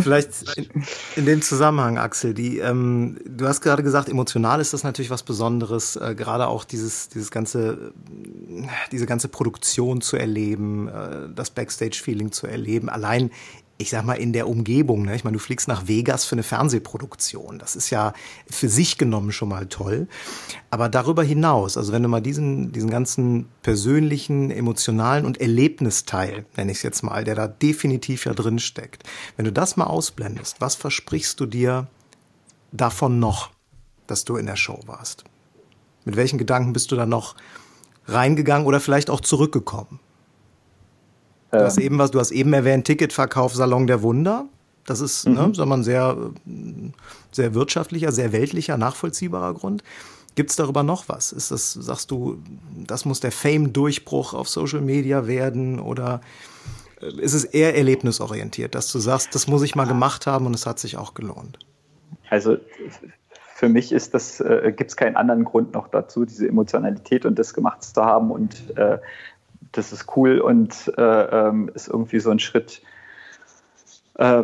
[0.02, 0.70] Vielleicht in,
[1.18, 5.24] in, dem Zusammenhang, Axel, die, ähm, du hast gerade gesagt, emotional ist das natürlich was
[5.24, 7.92] Besonderes, äh, gerade auch dieses, dieses ganze,
[8.94, 13.30] diese ganze Produktion zu erleben, äh, das Backstage-Feeling zu erleben, allein
[13.82, 15.04] ich sag mal, in der Umgebung.
[15.04, 15.16] Ne?
[15.16, 17.60] Ich meine, du fliegst nach Vegas für eine Fernsehproduktion.
[17.60, 18.14] Das ist ja
[18.50, 20.08] für sich genommen schon mal toll.
[20.70, 26.72] Aber darüber hinaus, also wenn du mal diesen, diesen ganzen persönlichen, emotionalen und Erlebnisteil, nenne
[26.72, 29.04] ich es jetzt mal, der da definitiv ja drin steckt,
[29.36, 31.88] wenn du das mal ausblendest, was versprichst du dir
[32.72, 33.50] davon noch,
[34.08, 35.24] dass du in der Show warst?
[36.06, 37.36] Mit welchen Gedanken bist du da noch
[38.06, 40.00] reingegangen oder vielleicht auch zurückgekommen?
[41.52, 44.46] Du hast eben was, du hast eben erwähnt, Ticketverkauf Salon der Wunder.
[44.86, 45.52] Das ist, ne, mhm.
[45.52, 46.18] ne, wir, ein sehr,
[47.32, 49.84] sehr wirtschaftlicher, sehr weltlicher, nachvollziehbarer Grund.
[50.36, 51.34] Gibt es darüber noch was?
[51.34, 52.42] Ist das, sagst du,
[52.88, 56.22] das muss der Fame-Durchbruch auf Social Media werden oder
[57.02, 60.56] äh, ist es eher erlebnisorientiert, dass du sagst, das muss ich mal gemacht haben und
[60.56, 61.60] es hat sich auch gelohnt?
[62.30, 62.58] Also
[63.56, 67.38] für mich ist das, äh, gibt es keinen anderen Grund noch dazu, diese Emotionalität und
[67.38, 68.98] das gemacht zu haben und äh,
[69.72, 72.82] das ist cool und äh, ähm, ist irgendwie so ein Schritt.
[74.16, 74.44] Äh,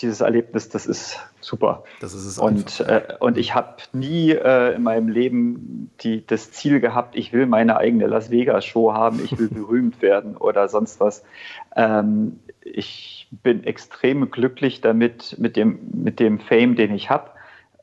[0.00, 1.84] dieses Erlebnis, das ist super.
[2.00, 6.50] Das ist es und, äh, und ich habe nie äh, in meinem Leben die, das
[6.50, 10.68] Ziel gehabt, ich will meine eigene Las Vegas Show haben, ich will berühmt werden oder
[10.68, 11.22] sonst was.
[11.76, 17.30] Ähm, ich bin extrem glücklich damit, mit dem, mit dem Fame, den ich habe,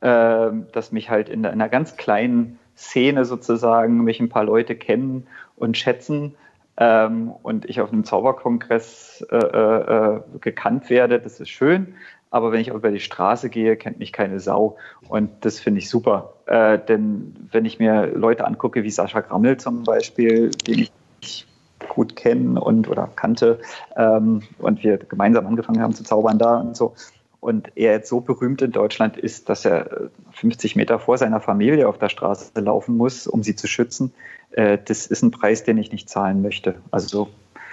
[0.00, 5.26] äh, dass mich halt in einer ganz kleinen Szene sozusagen mich ein paar Leute kennen
[5.56, 6.34] und schätzen
[6.82, 11.94] ähm, und ich auf einem Zauberkongress äh, äh, gekannt werde, das ist schön.
[12.30, 14.78] Aber wenn ich über die Straße gehe, kennt mich keine Sau.
[15.08, 16.32] Und das finde ich super.
[16.46, 20.88] Äh, denn wenn ich mir Leute angucke, wie Sascha Grammel zum Beispiel, den
[21.20, 21.46] ich
[21.88, 23.60] gut kenne und oder kannte,
[23.96, 26.94] ähm, und wir gemeinsam angefangen haben zu zaubern da und so,
[27.42, 31.88] und er jetzt so berühmt in Deutschland ist, dass er 50 Meter vor seiner Familie
[31.88, 34.14] auf der Straße laufen muss, um sie zu schützen,
[34.52, 36.76] äh, das ist ein Preis, den ich nicht zahlen möchte.
[36.92, 37.30] Also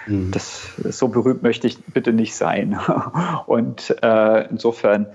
[0.08, 0.32] mhm.
[0.32, 2.80] das, so berühmt möchte ich bitte nicht sein.
[3.46, 5.06] Und äh, insofern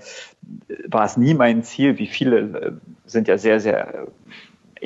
[0.88, 2.72] war es nie mein Ziel, wie viele äh,
[3.04, 4.06] sind ja sehr, sehr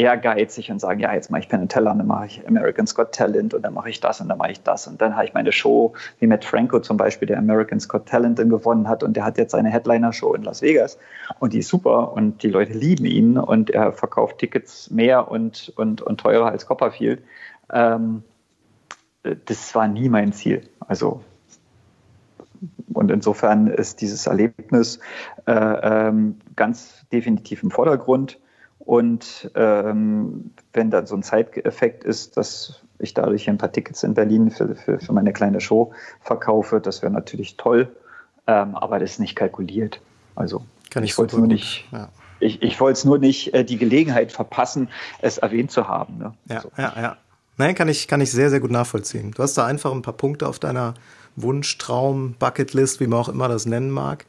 [0.00, 3.54] ehrgeizig und sagen, ja, jetzt mache ich Penn Teller, dann mache ich American's Got Talent
[3.54, 5.52] und dann mache ich das und dann mache ich das und dann habe ich meine
[5.52, 9.38] Show, wie Matt Franco zum Beispiel, der American's Got Talent gewonnen hat und der hat
[9.38, 10.98] jetzt seine Headliner-Show in Las Vegas
[11.38, 15.72] und die ist super und die Leute lieben ihn und er verkauft Tickets mehr und,
[15.76, 17.22] und, und teurer als Copperfield.
[17.72, 18.22] Ähm,
[19.22, 20.62] das war nie mein Ziel.
[20.80, 21.22] Also
[22.92, 25.00] und insofern ist dieses Erlebnis
[25.46, 28.38] äh, ähm, ganz definitiv im Vordergrund.
[28.90, 34.14] Und ähm, wenn da so ein Zeiteffekt ist, dass ich dadurch ein paar Tickets in
[34.14, 37.94] Berlin für, für, für meine kleine Show verkaufe, das wäre natürlich toll.
[38.48, 40.00] Ähm, aber das ist nicht kalkuliert.
[40.34, 41.84] Also Kann ich, ich wollte nur nicht.
[41.92, 42.08] Ja.
[42.40, 44.88] Ich, ich wollte es nur nicht äh, die Gelegenheit verpassen,
[45.20, 46.18] es erwähnt zu haben.
[46.18, 46.34] Ne?
[46.48, 46.72] Ja, so.
[46.76, 47.16] ja, ja.
[47.58, 49.30] Nein, kann ich, kann ich sehr, sehr gut nachvollziehen.
[49.30, 50.94] Du hast da einfach ein paar Punkte auf deiner
[51.36, 54.26] Wunsch, Traum, Bucketlist, wie man auch immer das nennen mag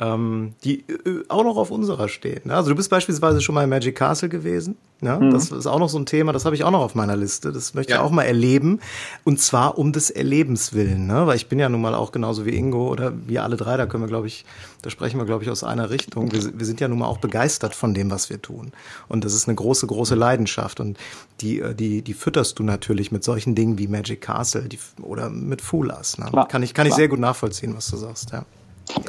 [0.00, 2.42] ähm, die äh, auch noch auf unserer stehen.
[2.44, 2.54] Ne?
[2.54, 4.76] Also du bist beispielsweise schon mal im Magic Castle gewesen.
[5.00, 5.18] Ne?
[5.20, 5.30] Mhm.
[5.30, 7.52] Das ist auch noch so ein Thema, das habe ich auch noch auf meiner Liste.
[7.52, 7.98] Das möchte ja.
[7.98, 8.80] ich auch mal erleben.
[9.24, 11.06] Und zwar um des Erlebens willen.
[11.06, 11.26] Ne?
[11.26, 13.86] Weil ich bin ja nun mal auch genauso wie Ingo oder wir alle drei, da
[13.86, 14.44] können wir, glaube ich,
[14.82, 16.30] da sprechen wir, glaube ich, aus einer Richtung.
[16.30, 18.72] Wir, wir sind ja nun mal auch begeistert von dem, was wir tun.
[19.08, 20.78] Und das ist eine große, große Leidenschaft.
[20.78, 20.96] Und
[21.40, 25.28] die, äh, die, die fütterst du natürlich mit solchen Dingen wie Magic Castle die, oder
[25.30, 26.18] mit Fulas.
[26.18, 26.30] Ne?
[26.48, 28.44] Kann ich, kann ich sehr gut nachvollziehen, was du sagst, ja.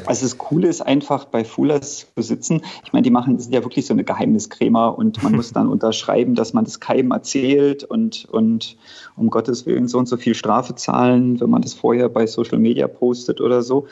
[0.06, 2.62] Also das Coole ist einfach bei Fullers zu sitzen.
[2.84, 6.34] Ich meine, die machen, sind ja wirklich so eine Geheimniskrämer und man muss dann unterschreiben,
[6.34, 8.76] dass man das keinem erzählt und, und
[9.16, 12.58] um Gottes Willen so und so viel Strafe zahlen, wenn man das vorher bei Social
[12.58, 13.86] Media postet oder so.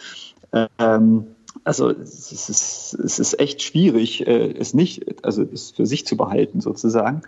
[0.79, 1.27] Ähm,
[1.69, 6.17] also es ist, es ist echt schwierig, äh, es nicht, also es für sich zu
[6.17, 7.21] behalten sozusagen,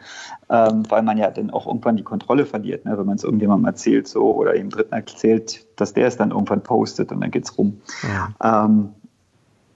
[0.48, 2.96] ähm, weil man ja dann auch irgendwann die Kontrolle verliert, ne?
[2.96, 6.62] wenn man es irgendjemandem erzählt so oder ihm Dritten erzählt, dass der es dann irgendwann
[6.62, 7.82] postet und dann geht's rum.
[8.02, 8.64] Ja.
[8.64, 8.94] Ähm,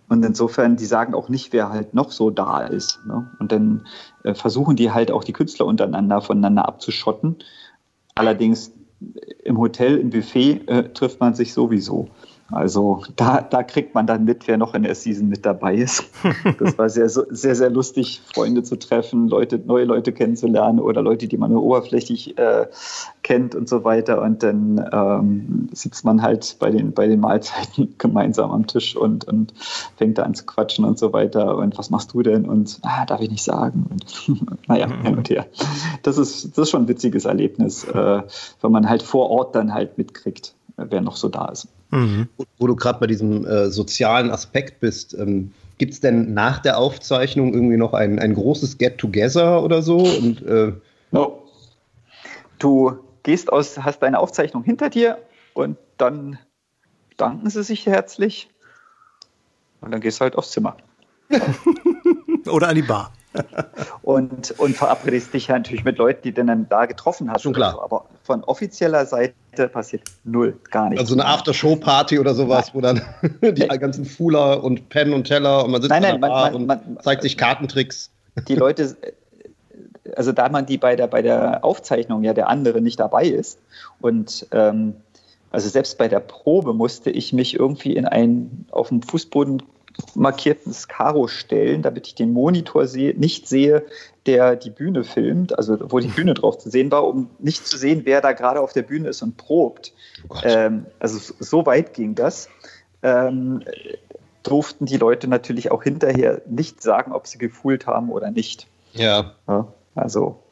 [0.09, 3.01] und insofern, die sagen auch nicht, wer halt noch so da ist.
[3.07, 3.31] Ne?
[3.41, 3.87] Und dann
[4.23, 7.37] äh, versuchen die halt auch die Künstler untereinander voneinander abzuschotten.
[8.15, 8.73] Allerdings
[9.45, 12.09] im Hotel, im Buffet äh, trifft man sich sowieso.
[12.51, 16.05] Also da, da kriegt man dann mit, wer noch in der Season mit dabei ist.
[16.59, 21.27] Das war sehr, sehr, sehr lustig, Freunde zu treffen, Leute, neue Leute kennenzulernen oder Leute,
[21.27, 22.67] die man nur oberflächlich äh,
[23.23, 24.21] kennt und so weiter.
[24.23, 29.27] Und dann ähm, sitzt man halt bei den, bei den Mahlzeiten gemeinsam am Tisch und,
[29.27, 29.55] und
[29.97, 31.57] fängt da an zu quatschen und so weiter.
[31.57, 32.47] Und was machst du denn?
[32.47, 33.87] Und ah, darf ich nicht sagen.
[33.91, 35.47] Und naja, hin und her.
[36.03, 38.23] Das ist, das ist schon ein witziges Erlebnis, äh,
[38.61, 41.69] wenn man halt vor Ort dann halt mitkriegt, wer noch so da ist.
[41.91, 42.29] Mhm.
[42.59, 46.79] Wo du gerade bei diesem äh, sozialen Aspekt bist, ähm, gibt es denn nach der
[46.79, 49.99] Aufzeichnung irgendwie noch ein, ein großes Get-Together oder so?
[49.99, 50.73] Und, äh
[51.11, 51.43] no.
[52.59, 55.19] Du gehst aus, hast deine Aufzeichnung hinter dir
[55.55, 56.39] und dann
[57.17, 58.49] danken sie sich herzlich
[59.81, 60.77] und dann gehst du halt aufs Zimmer.
[62.47, 63.13] oder an die Bar
[64.03, 67.43] und, und verabredest dich ja natürlich mit Leuten, die du dann da getroffen hast.
[67.43, 67.73] Schon klar.
[67.73, 67.83] So.
[67.83, 69.35] Aber von offizieller Seite
[69.73, 71.01] passiert null, gar nichts.
[71.01, 72.75] Also eine After-Show-Party oder sowas, nein.
[72.75, 76.31] wo dann die ganzen Fuller und Pen und Teller und man sitzt nein, nein, man,
[76.31, 78.11] man, und man, zeigt sich Kartentricks.
[78.49, 78.97] Die Leute,
[80.17, 83.59] also da man die bei der, bei der Aufzeichnung ja der andere nicht dabei ist
[84.01, 84.95] und ähm,
[85.51, 89.63] also selbst bei der Probe musste ich mich irgendwie in ein auf dem Fußboden
[90.15, 93.85] markiertes Karo stellen, damit ich den Monitor sehe, nicht sehe,
[94.27, 97.77] der die Bühne filmt, also wo die Bühne drauf zu sehen war, um nicht zu
[97.77, 99.93] sehen, wer da gerade auf der Bühne ist und probt.
[100.29, 102.49] Oh ähm, also so weit ging das.
[103.03, 103.63] Ähm,
[104.43, 108.67] durften die Leute natürlich auch hinterher nicht sagen, ob sie gefühlt haben oder nicht.
[108.93, 109.35] Ja.
[109.47, 110.43] ja also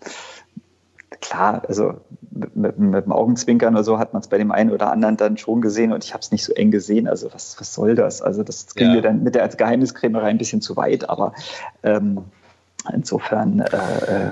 [1.23, 1.95] klar, also
[2.31, 5.17] mit, mit, mit, dem Augenzwinkern oder so hat man es bei dem einen oder anderen
[5.17, 7.09] dann schon gesehen und ich habe es nicht so eng gesehen.
[7.09, 8.21] Also was, was soll das?
[8.21, 8.95] Also das ging ja.
[8.95, 11.33] mir dann mit der Geheimniskrämerei ein bisschen zu weit, aber
[11.83, 12.25] ähm,
[12.93, 14.31] insofern äh, äh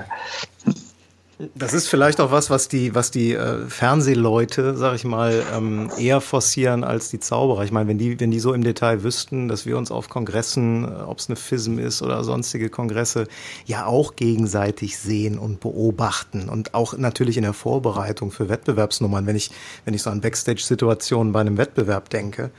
[1.55, 5.91] das ist vielleicht auch was, was die, was die äh, Fernsehleute, sag ich mal, ähm,
[5.97, 7.63] eher forcieren als die Zauberer.
[7.63, 10.83] Ich meine, wenn die, wenn die so im Detail wüssten, dass wir uns auf Kongressen,
[10.83, 13.27] äh, ob es eine FISM ist oder sonstige Kongresse,
[13.65, 19.35] ja auch gegenseitig sehen und beobachten und auch natürlich in der Vorbereitung für Wettbewerbsnummern, wenn
[19.35, 19.51] ich,
[19.85, 22.51] wenn ich so an Backstage-Situationen bei einem Wettbewerb denke,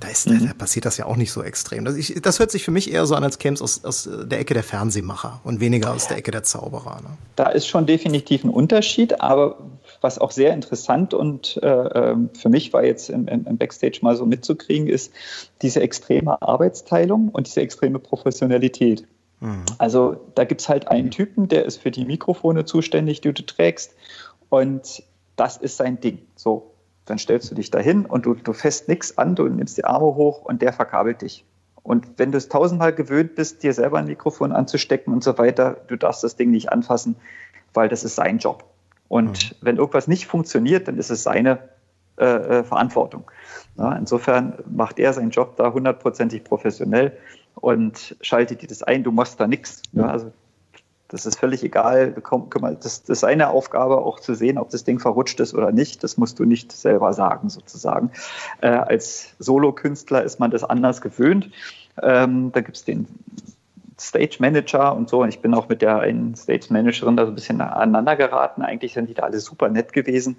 [0.00, 0.46] da, ist, mhm.
[0.46, 1.84] da passiert das ja auch nicht so extrem.
[1.84, 4.08] Das, ich, das hört sich für mich eher so an, als käme es aus, aus
[4.10, 7.00] der Ecke der Fernsehmacher und weniger aus der Ecke der Zauberer.
[7.02, 7.10] Ne?
[7.36, 9.58] Da ist schon definitiv ein Unterschied, aber
[10.00, 14.16] was auch sehr interessant und äh, ähm, für mich war jetzt im, im, Backstage mal
[14.16, 15.12] so mitzukriegen, ist
[15.62, 19.06] diese extreme Arbeitsteilung und diese extreme Professionalität.
[19.40, 19.64] Mhm.
[19.78, 23.44] Also da gibt es halt einen Typen, der ist für die Mikrofone zuständig, die du
[23.44, 23.94] trägst
[24.48, 25.02] und
[25.36, 26.18] das ist sein Ding.
[26.36, 29.84] So, dann stellst du dich dahin und du, du fässt nichts an, du nimmst die
[29.84, 31.44] Arme hoch und der verkabelt dich.
[31.84, 35.76] Und wenn du es tausendmal gewöhnt bist, dir selber ein Mikrofon anzustecken und so weiter,
[35.86, 37.16] du darfst das Ding nicht anfassen,
[37.74, 38.64] weil das ist sein Job.
[39.08, 39.56] Und mhm.
[39.60, 41.58] wenn irgendwas nicht funktioniert, dann ist es seine
[42.16, 43.30] äh, äh, Verantwortung.
[43.76, 47.16] Ja, insofern macht er seinen Job da hundertprozentig professionell
[47.56, 49.82] und schaltet dir das ein, du machst da nichts.
[49.92, 50.32] Ja, also
[51.08, 52.14] das ist völlig egal.
[52.80, 56.02] Das ist seine Aufgabe, auch zu sehen, ob das Ding verrutscht ist oder nicht.
[56.02, 58.10] Das musst du nicht selber sagen, sozusagen.
[58.60, 61.50] Äh, als Solokünstler ist man das anders gewöhnt.
[62.02, 63.06] Ähm, da gibt es den
[63.98, 65.22] Stage Manager und so.
[65.22, 68.62] Und ich bin auch mit der einen Stage Managerin da so ein bisschen aneinander geraten.
[68.62, 70.36] Eigentlich sind die da alle super nett gewesen.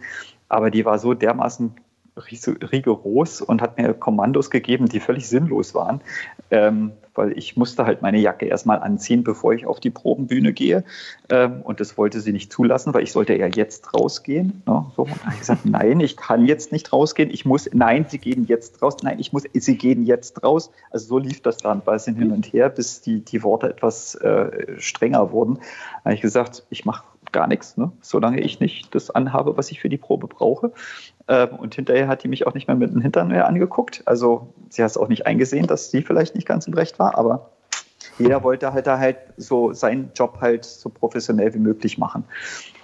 [0.49, 1.73] Aber die war so dermaßen
[2.17, 6.01] rigoros und hat mir Kommandos gegeben, die völlig sinnlos waren.
[6.49, 10.83] Ähm, weil ich musste halt meine Jacke erstmal anziehen, bevor ich auf die Probenbühne gehe.
[11.29, 14.61] Ähm, und das wollte sie nicht zulassen, weil ich sollte ja jetzt rausgehen.
[14.65, 14.85] Ne?
[14.95, 17.29] So, und habe ich gesagt, nein, ich kann jetzt nicht rausgehen.
[17.31, 18.97] Ich muss, nein, sie gehen jetzt raus.
[19.01, 20.71] Nein, ich muss, sie gehen jetzt raus.
[20.91, 24.15] Also so lief das dann ein bisschen hin und her, bis die, die Worte etwas
[24.15, 25.55] äh, strenger wurden.
[25.55, 27.03] Da habe ich gesagt, ich mache
[27.35, 27.91] gar nichts, ne?
[28.01, 30.71] solange ich nicht das anhabe, was ich für die Probe brauche.
[31.27, 34.01] Ähm, und hinterher hat die mich auch nicht mehr mit dem Hintern mehr angeguckt.
[34.05, 37.17] Also sie hat es auch nicht eingesehen, dass sie vielleicht nicht ganz im Recht war,
[37.17, 37.51] aber
[38.17, 42.23] jeder wollte halt da halt so seinen Job halt so professionell wie möglich machen.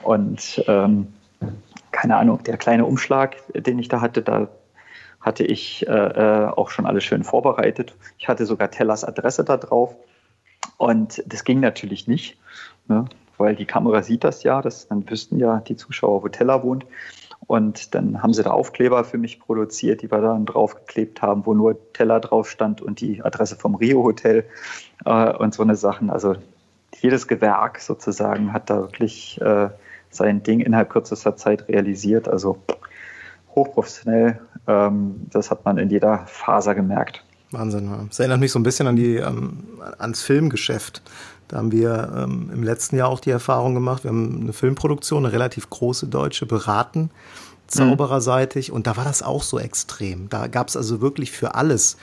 [0.03, 1.07] Und ähm,
[1.91, 4.49] keine Ahnung, der kleine Umschlag, den ich da hatte, da
[5.21, 7.95] hatte ich äh, äh auch schon alles schön vorbereitet.
[8.17, 9.95] Ich hatte sogar Tellers Adresse da drauf.
[10.77, 12.37] Und das ging natürlich nicht,
[12.87, 13.05] ne?
[13.41, 16.85] Weil die Kamera sieht das ja, das, dann wüssten ja die Zuschauer, wo Teller wohnt.
[17.47, 21.53] Und dann haben sie da Aufkleber für mich produziert, die wir dann draufgeklebt haben, wo
[21.53, 24.45] nur Teller drauf stand und die Adresse vom Rio Hotel
[25.05, 26.09] äh, und so eine Sachen.
[26.09, 26.35] Also
[27.01, 29.69] jedes Gewerk sozusagen hat da wirklich äh,
[30.11, 32.27] sein Ding innerhalb kürzester Zeit realisiert.
[32.27, 32.57] Also
[33.55, 34.39] hochprofessionell.
[34.67, 37.23] Ähm, das hat man in jeder Faser gemerkt.
[37.51, 37.91] Wahnsinn.
[38.07, 39.63] Das erinnert mich so ein bisschen an die, ähm,
[39.97, 41.01] ans Filmgeschäft
[41.51, 45.25] Da haben wir ähm, im letzten Jahr auch die Erfahrung gemacht, wir haben eine Filmproduktion,
[45.25, 47.11] eine relativ große deutsche, beraten,
[47.67, 48.71] zaubererseitig.
[48.71, 50.29] Und da war das auch so extrem.
[50.29, 51.97] Da gab es also wirklich für alles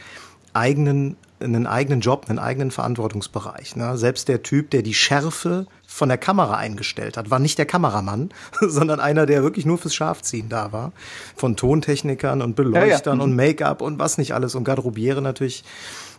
[0.52, 3.76] eigenen einen eigenen Job, einen eigenen Verantwortungsbereich.
[3.76, 3.96] Ne?
[3.96, 8.30] Selbst der Typ, der die Schärfe von der Kamera eingestellt hat, war nicht der Kameramann,
[8.60, 10.92] sondern einer, der wirklich nur fürs Scharfziehen da war.
[11.36, 13.24] Von Tontechnikern und Beleuchtern ja, ja.
[13.24, 15.64] und Make-up und was nicht alles und Garderobiere natürlich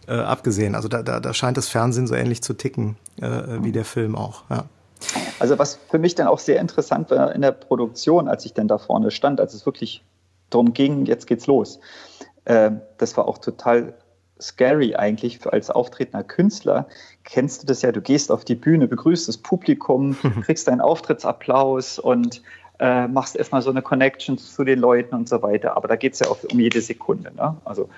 [0.10, 0.76] äh, abgesehen.
[0.76, 4.16] Also da, da, da scheint das Fernsehen so ähnlich zu ticken äh, wie der Film
[4.16, 4.44] auch.
[4.50, 4.66] Ja.
[5.40, 8.68] Also was für mich dann auch sehr interessant war in der Produktion, als ich dann
[8.68, 10.04] da vorne stand, als es wirklich
[10.50, 11.80] darum ging, jetzt geht's los.
[12.46, 13.94] Äh, das war auch total
[14.42, 16.88] scary eigentlich als auftretender Künstler.
[17.24, 22.00] Kennst du das ja, du gehst auf die Bühne, begrüßt das Publikum, kriegst deinen Auftrittsapplaus
[22.00, 22.42] und
[22.80, 25.78] äh, machst erstmal so eine Connection zu den Leuten und so weiter.
[25.78, 27.34] Aber da geht es ja auch um jede Sekunde.
[27.36, 27.58] Ne?
[27.66, 27.90] Also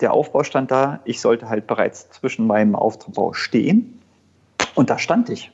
[0.00, 4.00] der Aufbau stand da, ich sollte halt bereits zwischen meinem Aufbau stehen
[4.74, 5.52] und da stand ich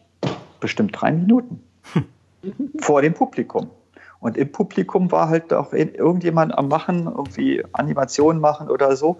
[0.60, 1.62] bestimmt drei Minuten
[2.80, 3.70] vor dem Publikum.
[4.20, 9.16] Und im Publikum war halt auch irgendjemand am Machen, irgendwie Animationen machen oder so.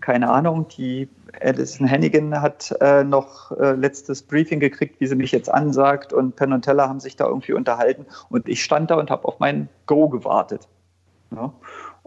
[0.00, 0.68] Keine Ahnung.
[0.68, 1.08] Die
[1.40, 6.12] Alison Hennigan hat äh, noch äh, letztes Briefing gekriegt, wie sie mich jetzt ansagt.
[6.12, 8.06] Und Penn und Teller haben sich da irgendwie unterhalten.
[8.28, 10.68] Und ich stand da und habe auf mein Go gewartet.
[11.32, 11.52] Ja.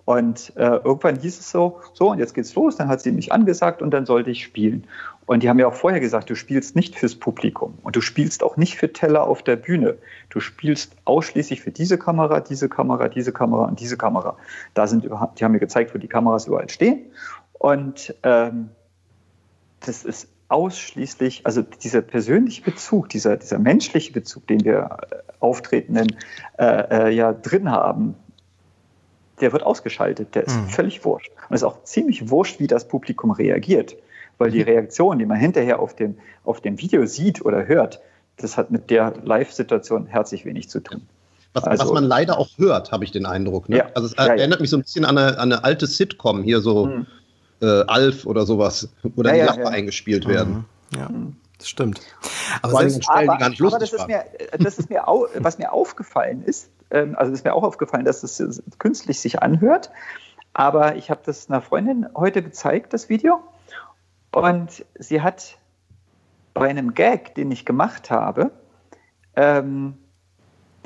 [0.08, 2.78] Und äh, irgendwann hieß es so, so und jetzt geht's los.
[2.78, 4.88] Dann hat sie mich angesagt und dann sollte ich spielen.
[5.26, 8.42] Und die haben ja auch vorher gesagt, du spielst nicht fürs Publikum und du spielst
[8.42, 9.98] auch nicht für Teller auf der Bühne.
[10.30, 14.38] Du spielst ausschließlich für diese Kamera, diese Kamera, diese Kamera und diese Kamera.
[14.76, 15.10] Da sind die
[15.44, 17.08] haben mir gezeigt, wo die Kameras überall stehen.
[17.52, 18.70] Und ähm,
[19.82, 26.16] das ist ausschließlich, also dieser persönliche Bezug, dieser, dieser menschliche Bezug, den wir äh, Auftretenden
[26.60, 28.16] äh, äh, ja drin haben,
[29.42, 30.36] der wird ausgeschaltet.
[30.36, 30.70] Der ist mhm.
[30.70, 31.32] völlig wurscht.
[31.50, 33.96] Und es ist auch ziemlich wurscht, wie das Publikum reagiert.
[34.38, 34.66] Weil die mhm.
[34.66, 38.02] Reaktion, die man hinterher auf dem, auf dem Video sieht oder hört,
[38.38, 41.02] das hat mit der Live-Situation herzlich wenig zu tun.
[41.54, 43.68] Was, also, was, man leider auch hört, habe ich den Eindruck.
[43.68, 43.78] Ne?
[43.78, 44.62] Ja, also es ja, erinnert ja.
[44.62, 47.08] mich so ein bisschen an eine, an eine alte Sitcom, hier so mhm.
[47.62, 50.66] äh, Alf oder sowas, wo dann die Lacher eingespielt werden.
[50.92, 50.98] Mhm.
[50.98, 51.10] Ja.
[51.58, 52.02] Das stimmt.
[52.62, 54.26] Aber, nicht lustig aber das ist mir,
[54.60, 58.24] das ist mir au, was mir aufgefallen ist, ähm, also ist mir auch aufgefallen, dass
[58.24, 59.92] es künstlich sich anhört.
[60.54, 63.40] Aber ich habe das einer Freundin heute gezeigt, das Video.
[64.32, 65.58] Und sie hat
[66.54, 68.52] bei einem Gag, den ich gemacht habe,
[69.36, 69.98] ähm,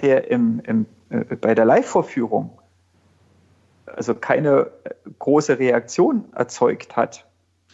[0.01, 2.57] der im, im, äh, bei der Live-Vorführung
[3.95, 4.71] also keine
[5.19, 7.25] große Reaktion erzeugt hat.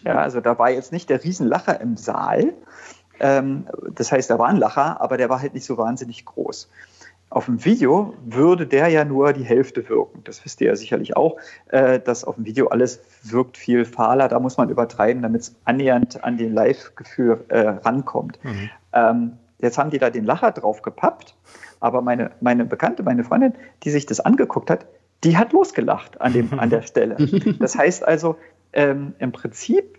[0.03, 2.53] Ja, also da war jetzt nicht der Riesenlacher im Saal.
[3.19, 6.69] Ähm, das heißt, da war ein Lacher, aber der war halt nicht so wahnsinnig groß.
[7.29, 10.21] Auf dem Video würde der ja nur die Hälfte wirken.
[10.23, 14.29] Das wisst ihr ja sicherlich auch, äh, dass auf dem Video alles wirkt viel fahler.
[14.29, 18.39] Da muss man übertreiben, damit es annähernd an den Live-Gefühl äh, rankommt.
[18.43, 18.69] Mhm.
[18.93, 21.35] Ähm, jetzt haben die da den Lacher drauf gepappt,
[21.81, 23.53] aber meine, meine Bekannte, meine Freundin,
[23.83, 24.85] die sich das angeguckt hat,
[25.25, 27.17] die hat losgelacht an, dem, an der Stelle.
[27.59, 28.37] Das heißt also,
[28.71, 29.97] ähm, im Prinzip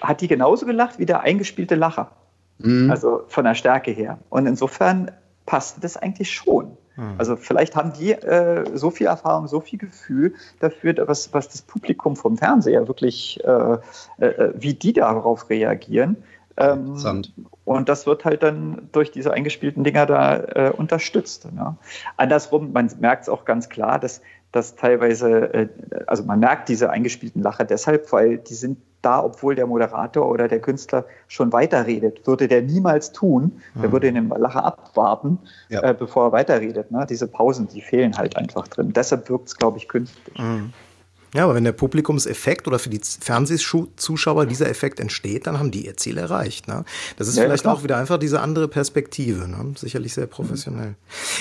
[0.00, 2.10] hat die genauso gelacht wie der eingespielte Lacher.
[2.58, 2.90] Mhm.
[2.90, 4.18] Also von der Stärke her.
[4.28, 5.12] Und insofern
[5.46, 6.76] passte das eigentlich schon.
[6.96, 7.14] Mhm.
[7.18, 11.62] Also vielleicht haben die äh, so viel Erfahrung, so viel Gefühl dafür, was, was das
[11.62, 13.78] Publikum vom Fernseher wirklich, äh,
[14.18, 16.16] äh, wie die darauf reagieren.
[16.56, 16.96] Ähm,
[17.64, 21.50] und das wird halt dann durch diese eingespielten Dinger da äh, unterstützt.
[21.52, 21.76] Ne?
[22.16, 24.20] Andersrum, man merkt es auch ganz klar, dass,
[24.52, 25.68] dass teilweise, äh,
[26.06, 30.48] also man merkt diese eingespielten Lacher deshalb, weil die sind da, obwohl der Moderator oder
[30.48, 32.26] der Künstler schon weiterredet.
[32.26, 33.82] Würde der niemals tun, mhm.
[33.82, 35.38] der würde den Lacher abwarten,
[35.68, 35.82] ja.
[35.82, 36.90] äh, bevor er weiterredet.
[36.90, 37.06] Ne?
[37.08, 38.92] Diese Pausen, die fehlen halt einfach drin.
[38.92, 40.38] Deshalb wirkt es, glaube ich, künstlich.
[40.38, 40.72] Mhm.
[41.34, 45.86] Ja, aber wenn der Publikumseffekt oder für die Fernsehzuschauer dieser Effekt entsteht, dann haben die
[45.86, 46.66] ihr Ziel erreicht.
[46.66, 46.84] Ne?
[47.16, 49.46] Das ist ja, vielleicht auch wieder einfach diese andere Perspektive.
[49.48, 49.74] Ne?
[49.76, 50.88] Sicherlich sehr professionell.
[50.88, 50.96] Mhm.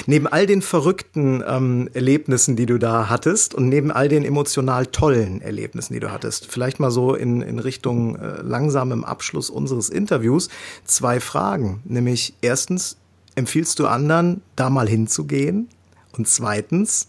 [0.06, 4.86] Neben all den verrückten ähm, Erlebnissen, die du da hattest und neben all den emotional
[4.86, 9.90] tollen Erlebnissen, die du hattest, vielleicht mal so in, in Richtung äh, langsamem Abschluss unseres
[9.90, 10.50] Interviews
[10.86, 11.82] zwei Fragen.
[11.86, 12.98] Nämlich erstens,
[13.36, 15.70] empfiehlst du anderen, da mal hinzugehen?
[16.18, 17.09] Und zweitens,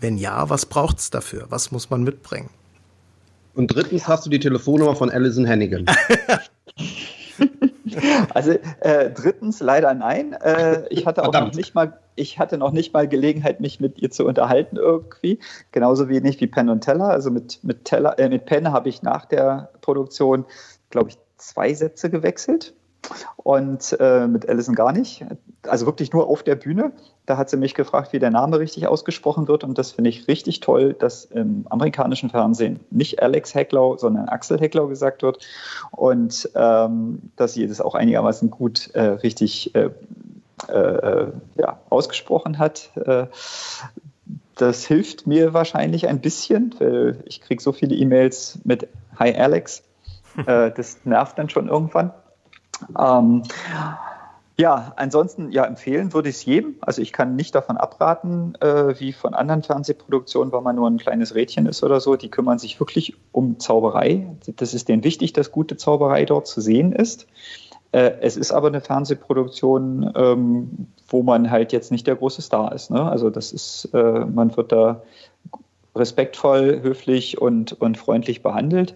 [0.00, 1.46] wenn ja, was braucht es dafür?
[1.48, 2.50] Was muss man mitbringen?
[3.54, 5.86] Und drittens hast du die Telefonnummer von Alison Hannigan.
[8.34, 10.32] Also äh, drittens leider nein.
[10.32, 13.98] Äh, ich hatte auch noch nicht mal, ich hatte noch nicht mal Gelegenheit, mich mit
[14.00, 15.40] ihr zu unterhalten irgendwie.
[15.72, 17.08] Genauso wenig wie Penn und Teller.
[17.08, 20.44] Also mit, mit Teller, äh, mit Penn habe ich nach der Produktion,
[20.90, 22.74] glaube ich, zwei Sätze gewechselt.
[23.36, 25.24] Und äh, mit Alison gar nicht.
[25.62, 26.92] Also wirklich nur auf der Bühne.
[27.26, 29.64] Da hat sie mich gefragt, wie der Name richtig ausgesprochen wird.
[29.64, 34.58] Und das finde ich richtig toll, dass im amerikanischen Fernsehen nicht Alex Hecklau, sondern Axel
[34.58, 35.38] Hecklau gesagt wird.
[35.90, 39.90] Und ähm, dass sie das auch einigermaßen gut äh, richtig äh,
[40.68, 42.90] äh ja, ausgesprochen hat.
[42.96, 43.26] Äh,
[44.56, 48.88] das hilft mir wahrscheinlich ein bisschen, weil ich kriege so viele E-Mails mit
[49.18, 49.82] Hi Alex.
[50.46, 52.12] Äh, das nervt dann schon irgendwann.
[52.98, 53.42] Ähm,
[54.60, 56.74] ja, ansonsten ja empfehlen würde ich es jedem.
[56.80, 60.98] Also ich kann nicht davon abraten, äh, wie von anderen Fernsehproduktionen, weil man nur ein
[60.98, 62.16] kleines Rädchen ist oder so.
[62.16, 64.26] Die kümmern sich wirklich um Zauberei.
[64.56, 67.28] Das ist denen wichtig, dass gute Zauberei dort zu sehen ist.
[67.92, 72.72] Äh, es ist aber eine Fernsehproduktion, ähm, wo man halt jetzt nicht der große Star
[72.72, 72.90] ist.
[72.90, 73.00] Ne?
[73.00, 75.02] Also das ist, äh, man wird da
[75.94, 78.94] respektvoll, höflich und, und freundlich behandelt.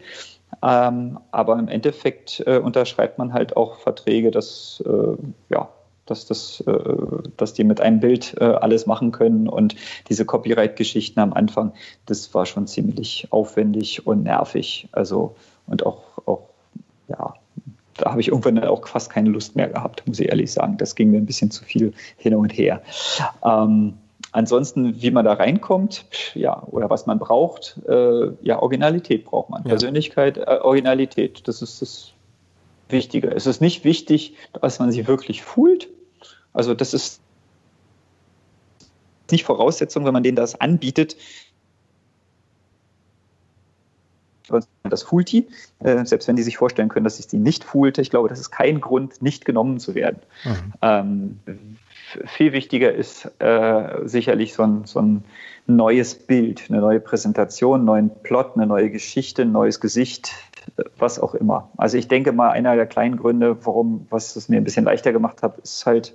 [0.63, 5.17] Ähm, aber im Endeffekt äh, unterschreibt man halt auch Verträge, dass, äh,
[5.49, 5.69] ja,
[6.07, 6.95] dass, das, äh,
[7.37, 9.49] dass die mit einem Bild äh, alles machen können.
[9.49, 9.77] Und
[10.09, 11.73] diese Copyright-Geschichten am Anfang,
[12.07, 14.89] das war schon ziemlich aufwendig und nervig.
[14.93, 15.35] Also
[15.67, 16.49] und auch, auch
[17.09, 17.35] ja,
[17.97, 20.77] da habe ich irgendwann auch fast keine Lust mehr gehabt, muss ich ehrlich sagen.
[20.77, 22.83] Das ging mir ein bisschen zu viel hin und her.
[23.45, 23.95] Ähm,
[24.33, 29.63] Ansonsten, wie man da reinkommt, ja, oder was man braucht, äh, ja, Originalität braucht man.
[29.65, 29.69] Ja.
[29.69, 32.13] Persönlichkeit, äh, Originalität, das ist das
[32.89, 33.29] Wichtige.
[33.29, 35.89] Es ist nicht wichtig, dass man sich wirklich fühlt.
[36.55, 37.21] Also das ist
[39.31, 41.17] nicht Voraussetzung, wenn man denen das anbietet,
[44.83, 48.03] das fühlt die, äh, selbst wenn die sich vorstellen können, dass ich die nicht fühlte.
[48.03, 50.19] Ich glaube, das ist kein Grund, nicht genommen zu werden.
[50.45, 50.73] Mhm.
[50.83, 51.39] Ähm,
[52.27, 55.25] viel wichtiger ist äh, sicherlich so ein, so ein
[55.67, 60.33] neues Bild, eine neue Präsentation, einen neuen Plot, eine neue Geschichte, ein neues Gesicht,
[60.99, 61.71] was auch immer.
[61.77, 65.13] Also ich denke mal, einer der kleinen Gründe, warum, was es mir ein bisschen leichter
[65.13, 66.15] gemacht hat, ist halt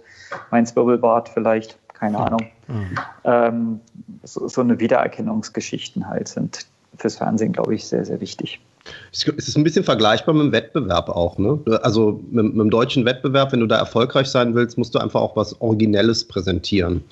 [0.52, 2.48] mein Zwirbelbart vielleicht, keine Ahnung.
[2.68, 2.98] Mhm.
[3.24, 3.82] Ähm,
[4.24, 6.68] so, so eine Wiedererkennungsgeschichten halt sind
[6.98, 8.60] fürs Fernsehen, glaube ich, sehr, sehr wichtig.
[9.12, 11.38] Es ist ein bisschen vergleichbar mit dem Wettbewerb auch.
[11.38, 11.60] Ne?
[11.82, 15.22] Also mit, mit, dem deutschen Wettbewerb, wenn du da erfolgreich sein willst, musst du einfach
[15.22, 17.04] auch was Originelles präsentieren.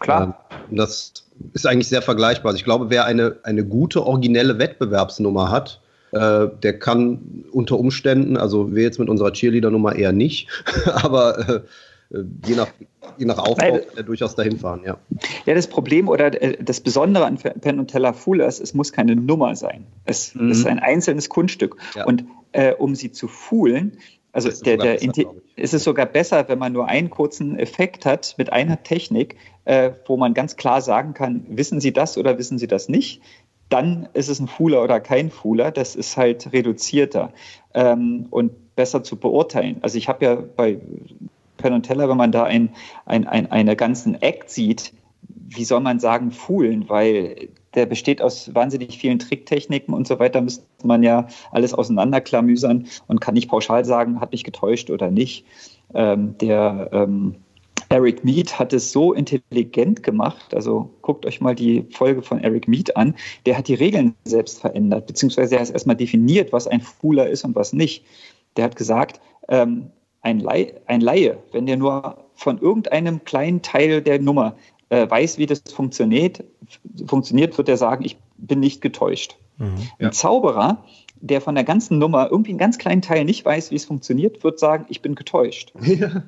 [0.00, 0.40] Klar.
[0.70, 1.12] Ähm, das
[1.52, 2.50] ist eigentlich sehr vergleichbar.
[2.50, 5.80] Also ich glaube, wer eine, eine gute, originelle Wettbewerbsnummer hat,
[6.12, 10.48] äh, der kann unter Umständen, also wir jetzt mit unserer Cheerleader-Nummer eher nicht,
[10.86, 11.60] aber äh, äh,
[12.10, 12.68] je nach,
[13.18, 14.98] je nach Aufbau äh, durchaus dahin fahren, ja.
[15.46, 18.92] Ja, das Problem oder äh, das Besondere an Penn und Teller Full ist, es muss
[18.92, 19.86] keine Nummer sein.
[20.04, 20.50] Es, mhm.
[20.50, 21.76] ist ein einzelnes Kunststück.
[21.94, 22.06] Ja.
[22.06, 23.98] Und äh, um sie zu foolen,
[24.32, 28.06] also ist der, der besser, ist es sogar besser, wenn man nur einen kurzen Effekt
[28.06, 32.38] hat mit einer Technik, äh, wo man ganz klar sagen kann, wissen Sie das oder
[32.38, 33.22] wissen Sie das nicht?
[33.68, 35.70] Dann ist es ein Fooler oder kein Fooler.
[35.70, 37.32] Das ist halt reduzierter
[37.74, 39.78] ähm, und besser zu beurteilen.
[39.82, 40.80] Also ich habe ja bei
[41.60, 42.70] Penn und Teller, wenn man da ein,
[43.06, 44.92] ein, ein, eine ganzen Act sieht,
[45.28, 50.40] wie soll man sagen, foolen, weil der besteht aus wahnsinnig vielen Tricktechniken und so weiter,
[50.40, 55.44] müsste man ja alles auseinanderklamüsern und kann nicht pauschal sagen, hat mich getäuscht oder nicht.
[55.94, 57.36] Ähm, der ähm,
[57.88, 62.68] Eric Mead hat es so intelligent gemacht, also guckt euch mal die Folge von Eric
[62.68, 63.14] Mead an,
[63.46, 67.44] der hat die Regeln selbst verändert, beziehungsweise er hat erstmal definiert, was ein Fooler ist
[67.44, 68.04] und was nicht.
[68.56, 69.90] Der hat gesagt, ähm,
[70.22, 74.56] ein, Laie, ein Laie, wenn der nur von irgendeinem kleinen Teil der Nummer
[74.88, 76.44] äh, weiß, wie das funktioniert,
[77.06, 79.36] funktioniert, wird er sagen, ich bin nicht getäuscht.
[79.58, 80.08] Mhm, ja.
[80.08, 80.84] Ein Zauberer,
[81.20, 84.42] der von der ganzen Nummer irgendwie einen ganz kleinen Teil nicht weiß, wie es funktioniert,
[84.42, 85.72] wird sagen, ich bin getäuscht.
[85.84, 86.22] Ja.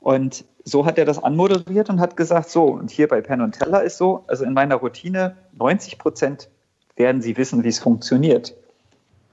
[0.00, 3.58] Und so hat er das anmoderiert und hat gesagt, so, und hier bei Penn und
[3.58, 6.50] Teller ist so, also in meiner Routine, 90 Prozent
[6.96, 8.54] werden sie wissen, wie es funktioniert.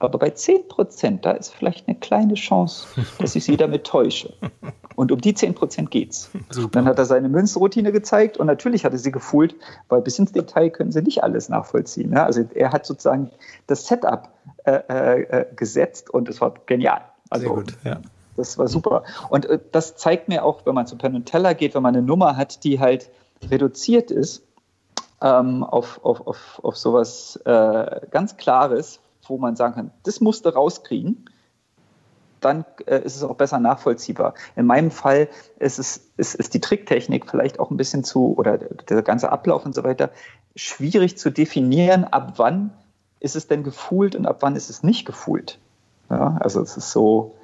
[0.00, 2.88] Aber bei 10 Prozent, da ist vielleicht eine kleine Chance,
[3.18, 4.32] dass ich sie damit täusche.
[4.96, 6.30] Und um die 10 Prozent geht's.
[6.48, 6.70] Super.
[6.72, 9.54] Dann hat er seine Münzroutine gezeigt und natürlich hat er sie gefühlt,
[9.88, 12.12] weil bis ins Detail können sie nicht alles nachvollziehen.
[12.12, 12.24] Ja?
[12.24, 13.30] Also er hat sozusagen
[13.66, 14.30] das Setup
[14.64, 17.02] äh, äh, äh gesetzt und es war genial.
[17.28, 18.00] Also, Sehr gut, ja.
[18.36, 19.04] Das war super.
[19.28, 21.94] Und äh, das zeigt mir auch, wenn man zu Penn und Teller geht, wenn man
[21.94, 23.10] eine Nummer hat, die halt
[23.50, 24.42] reduziert ist,
[25.20, 29.00] ähm, auf, auf, auf, auf sowas äh, ganz Klares,
[29.30, 31.24] wo man sagen kann, das musst du rauskriegen,
[32.40, 34.34] dann äh, ist es auch besser nachvollziehbar.
[34.56, 35.28] In meinem Fall
[35.58, 39.64] ist, es, ist, ist die Tricktechnik vielleicht auch ein bisschen zu, oder der ganze Ablauf
[39.64, 40.10] und so weiter,
[40.56, 42.72] schwierig zu definieren, ab wann
[43.20, 45.58] ist es denn gefühlt und ab wann ist es nicht gefühlt.
[46.08, 47.36] Ja, also es ist so,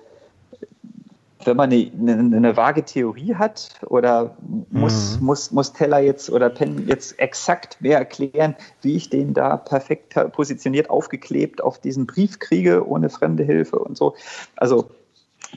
[1.47, 4.37] wenn man eine, eine, eine, vage Theorie hat oder
[4.71, 5.27] muss, mhm.
[5.27, 10.15] muss, muss Teller jetzt oder Penn jetzt exakt mehr erklären, wie ich den da perfekt
[10.33, 14.15] positioniert aufgeklebt auf diesen Brief kriege, ohne fremde Hilfe und so.
[14.57, 14.91] Also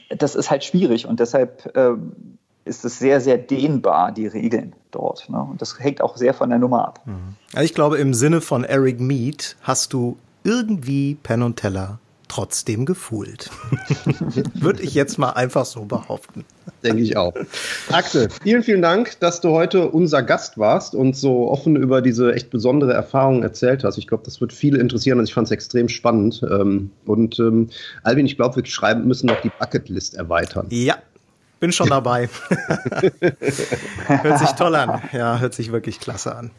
[0.08, 2.12] das ist halt schwierig und deshalb ähm,
[2.64, 5.28] ist es sehr, sehr dehnbar, die Regeln dort.
[5.28, 5.40] Ne?
[5.40, 7.00] Und das hängt auch sehr von der Nummer ab.
[7.52, 11.98] Also ich glaube, im Sinne von Eric Mead hast du irgendwie Penn und Teller
[12.30, 13.50] trotzdem gefühlt.
[14.54, 16.44] Würde ich jetzt mal einfach so behaupten.
[16.84, 17.34] Denke ich auch.
[17.90, 22.32] Axel, vielen, vielen Dank, dass du heute unser Gast warst und so offen über diese
[22.32, 23.98] echt besondere Erfahrung erzählt hast.
[23.98, 26.40] Ich glaube, das wird viele interessieren und ich fand es extrem spannend.
[26.48, 27.68] Ähm, und ähm,
[28.04, 30.68] Albin, ich glaube, wir schreiben, müssen noch die Bucketlist erweitern.
[30.70, 30.98] Ja,
[31.58, 32.28] bin schon dabei.
[34.06, 35.02] hört sich toll an.
[35.12, 36.52] Ja, hört sich wirklich klasse an.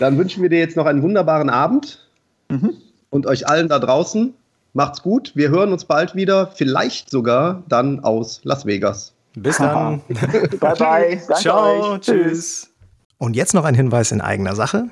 [0.00, 2.08] Dann wünschen wir dir jetzt noch einen wunderbaren Abend
[2.48, 2.72] mhm.
[3.10, 4.34] und euch allen da draußen.
[4.72, 5.32] Macht's gut.
[5.34, 6.48] Wir hören uns bald wieder.
[6.48, 9.14] Vielleicht sogar dann aus Las Vegas.
[9.34, 10.00] Bis dann.
[10.60, 11.20] bye bye.
[11.36, 11.98] Ciao.
[11.98, 12.70] Tschüss.
[13.18, 14.86] Und jetzt noch ein Hinweis in eigener Sache.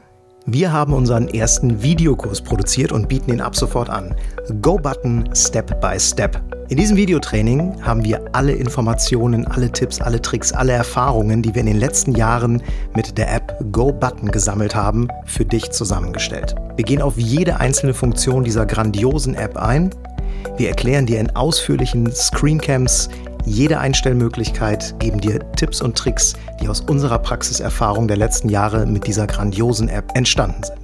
[0.47, 4.15] Wir haben unseren ersten Videokurs produziert und bieten ihn ab sofort an.
[4.63, 6.41] Go Button Step by Step.
[6.71, 11.61] In diesem Videotraining haben wir alle Informationen, alle Tipps, alle Tricks, alle Erfahrungen, die wir
[11.61, 12.63] in den letzten Jahren
[12.95, 16.55] mit der App Go Button gesammelt haben, für dich zusammengestellt.
[16.77, 19.89] Wir gehen auf jede einzelne Funktion dieser grandiosen App ein.
[20.59, 23.09] Wir erklären dir in ausführlichen Screencams
[23.47, 29.07] jede Einstellmöglichkeit, geben dir Tipps und Tricks, die aus unserer Praxiserfahrung der letzten Jahre mit
[29.07, 30.78] dieser grandiosen App entstanden sind.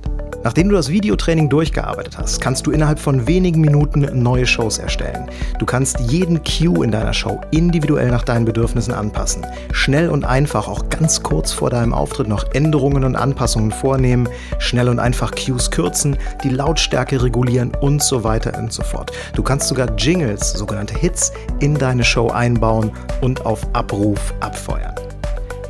[0.45, 5.31] Nachdem du das Videotraining durchgearbeitet hast, kannst du innerhalb von wenigen Minuten neue Shows erstellen.
[5.59, 9.47] Du kannst jeden Cue in deiner Show individuell nach deinen Bedürfnissen anpassen.
[9.73, 14.91] Schnell und einfach, auch ganz kurz vor deinem Auftritt noch Änderungen und Anpassungen vornehmen, schnell
[14.91, 19.13] und einfach Cues kürzen, die Lautstärke regulieren und so weiter und so fort.
[19.35, 22.93] Du kannst sogar Jingles, sogenannte Hits, in deine Show einbauen
[23.23, 24.95] und auf Abruf abfeuern.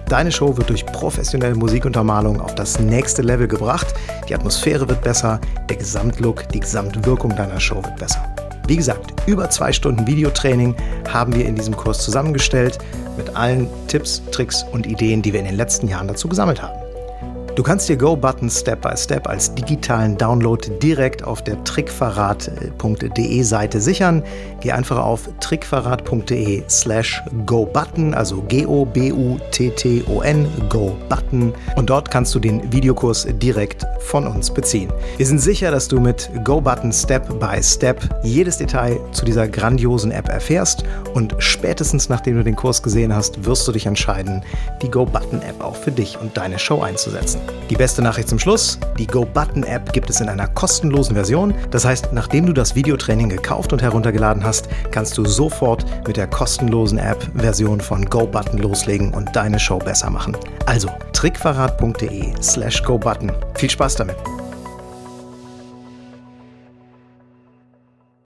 [0.09, 3.95] Deine Show wird durch professionelle Musikuntermalung auf das nächste Level gebracht.
[4.29, 8.23] Die Atmosphäre wird besser, der Gesamtlook, die Gesamtwirkung deiner Show wird besser.
[8.67, 10.75] Wie gesagt, über zwei Stunden Videotraining
[11.09, 12.79] haben wir in diesem Kurs zusammengestellt
[13.17, 16.84] mit allen Tipps, Tricks und Ideen, die wir in den letzten Jahren dazu gesammelt haben.
[17.57, 23.81] Du kannst dir Go-Button Step by Step als digitalen Download direkt auf der trickverrat.de Seite
[23.81, 24.25] sichern.
[24.61, 31.55] Geh einfach auf trickverrat.de slash GoButton, also G-O-B-U-T-T-O-N, Go-Button.
[31.77, 34.93] Und dort kannst du den Videokurs direkt von uns beziehen.
[35.17, 40.11] Wir sind sicher, dass du mit Go-Button Step by Step jedes Detail zu dieser grandiosen
[40.11, 40.83] App erfährst
[41.15, 44.43] und spätestens nachdem du den Kurs gesehen hast, wirst du dich entscheiden,
[44.83, 47.44] die Go-Button App auch für dich und deine Show einzusetzen.
[47.71, 51.55] Die beste Nachricht zum Schluss, die Go-Button-App gibt es in einer kostenlosen Version.
[51.71, 56.27] Das heißt, nachdem du das Videotraining gekauft und heruntergeladen hast, kannst du sofort mit der
[56.27, 60.37] kostenlosen App-Version von Go-Button loslegen und deine Show besser machen.
[60.67, 63.33] Also trickverrat.de slash GoButton.
[63.55, 64.17] Viel Spaß damit!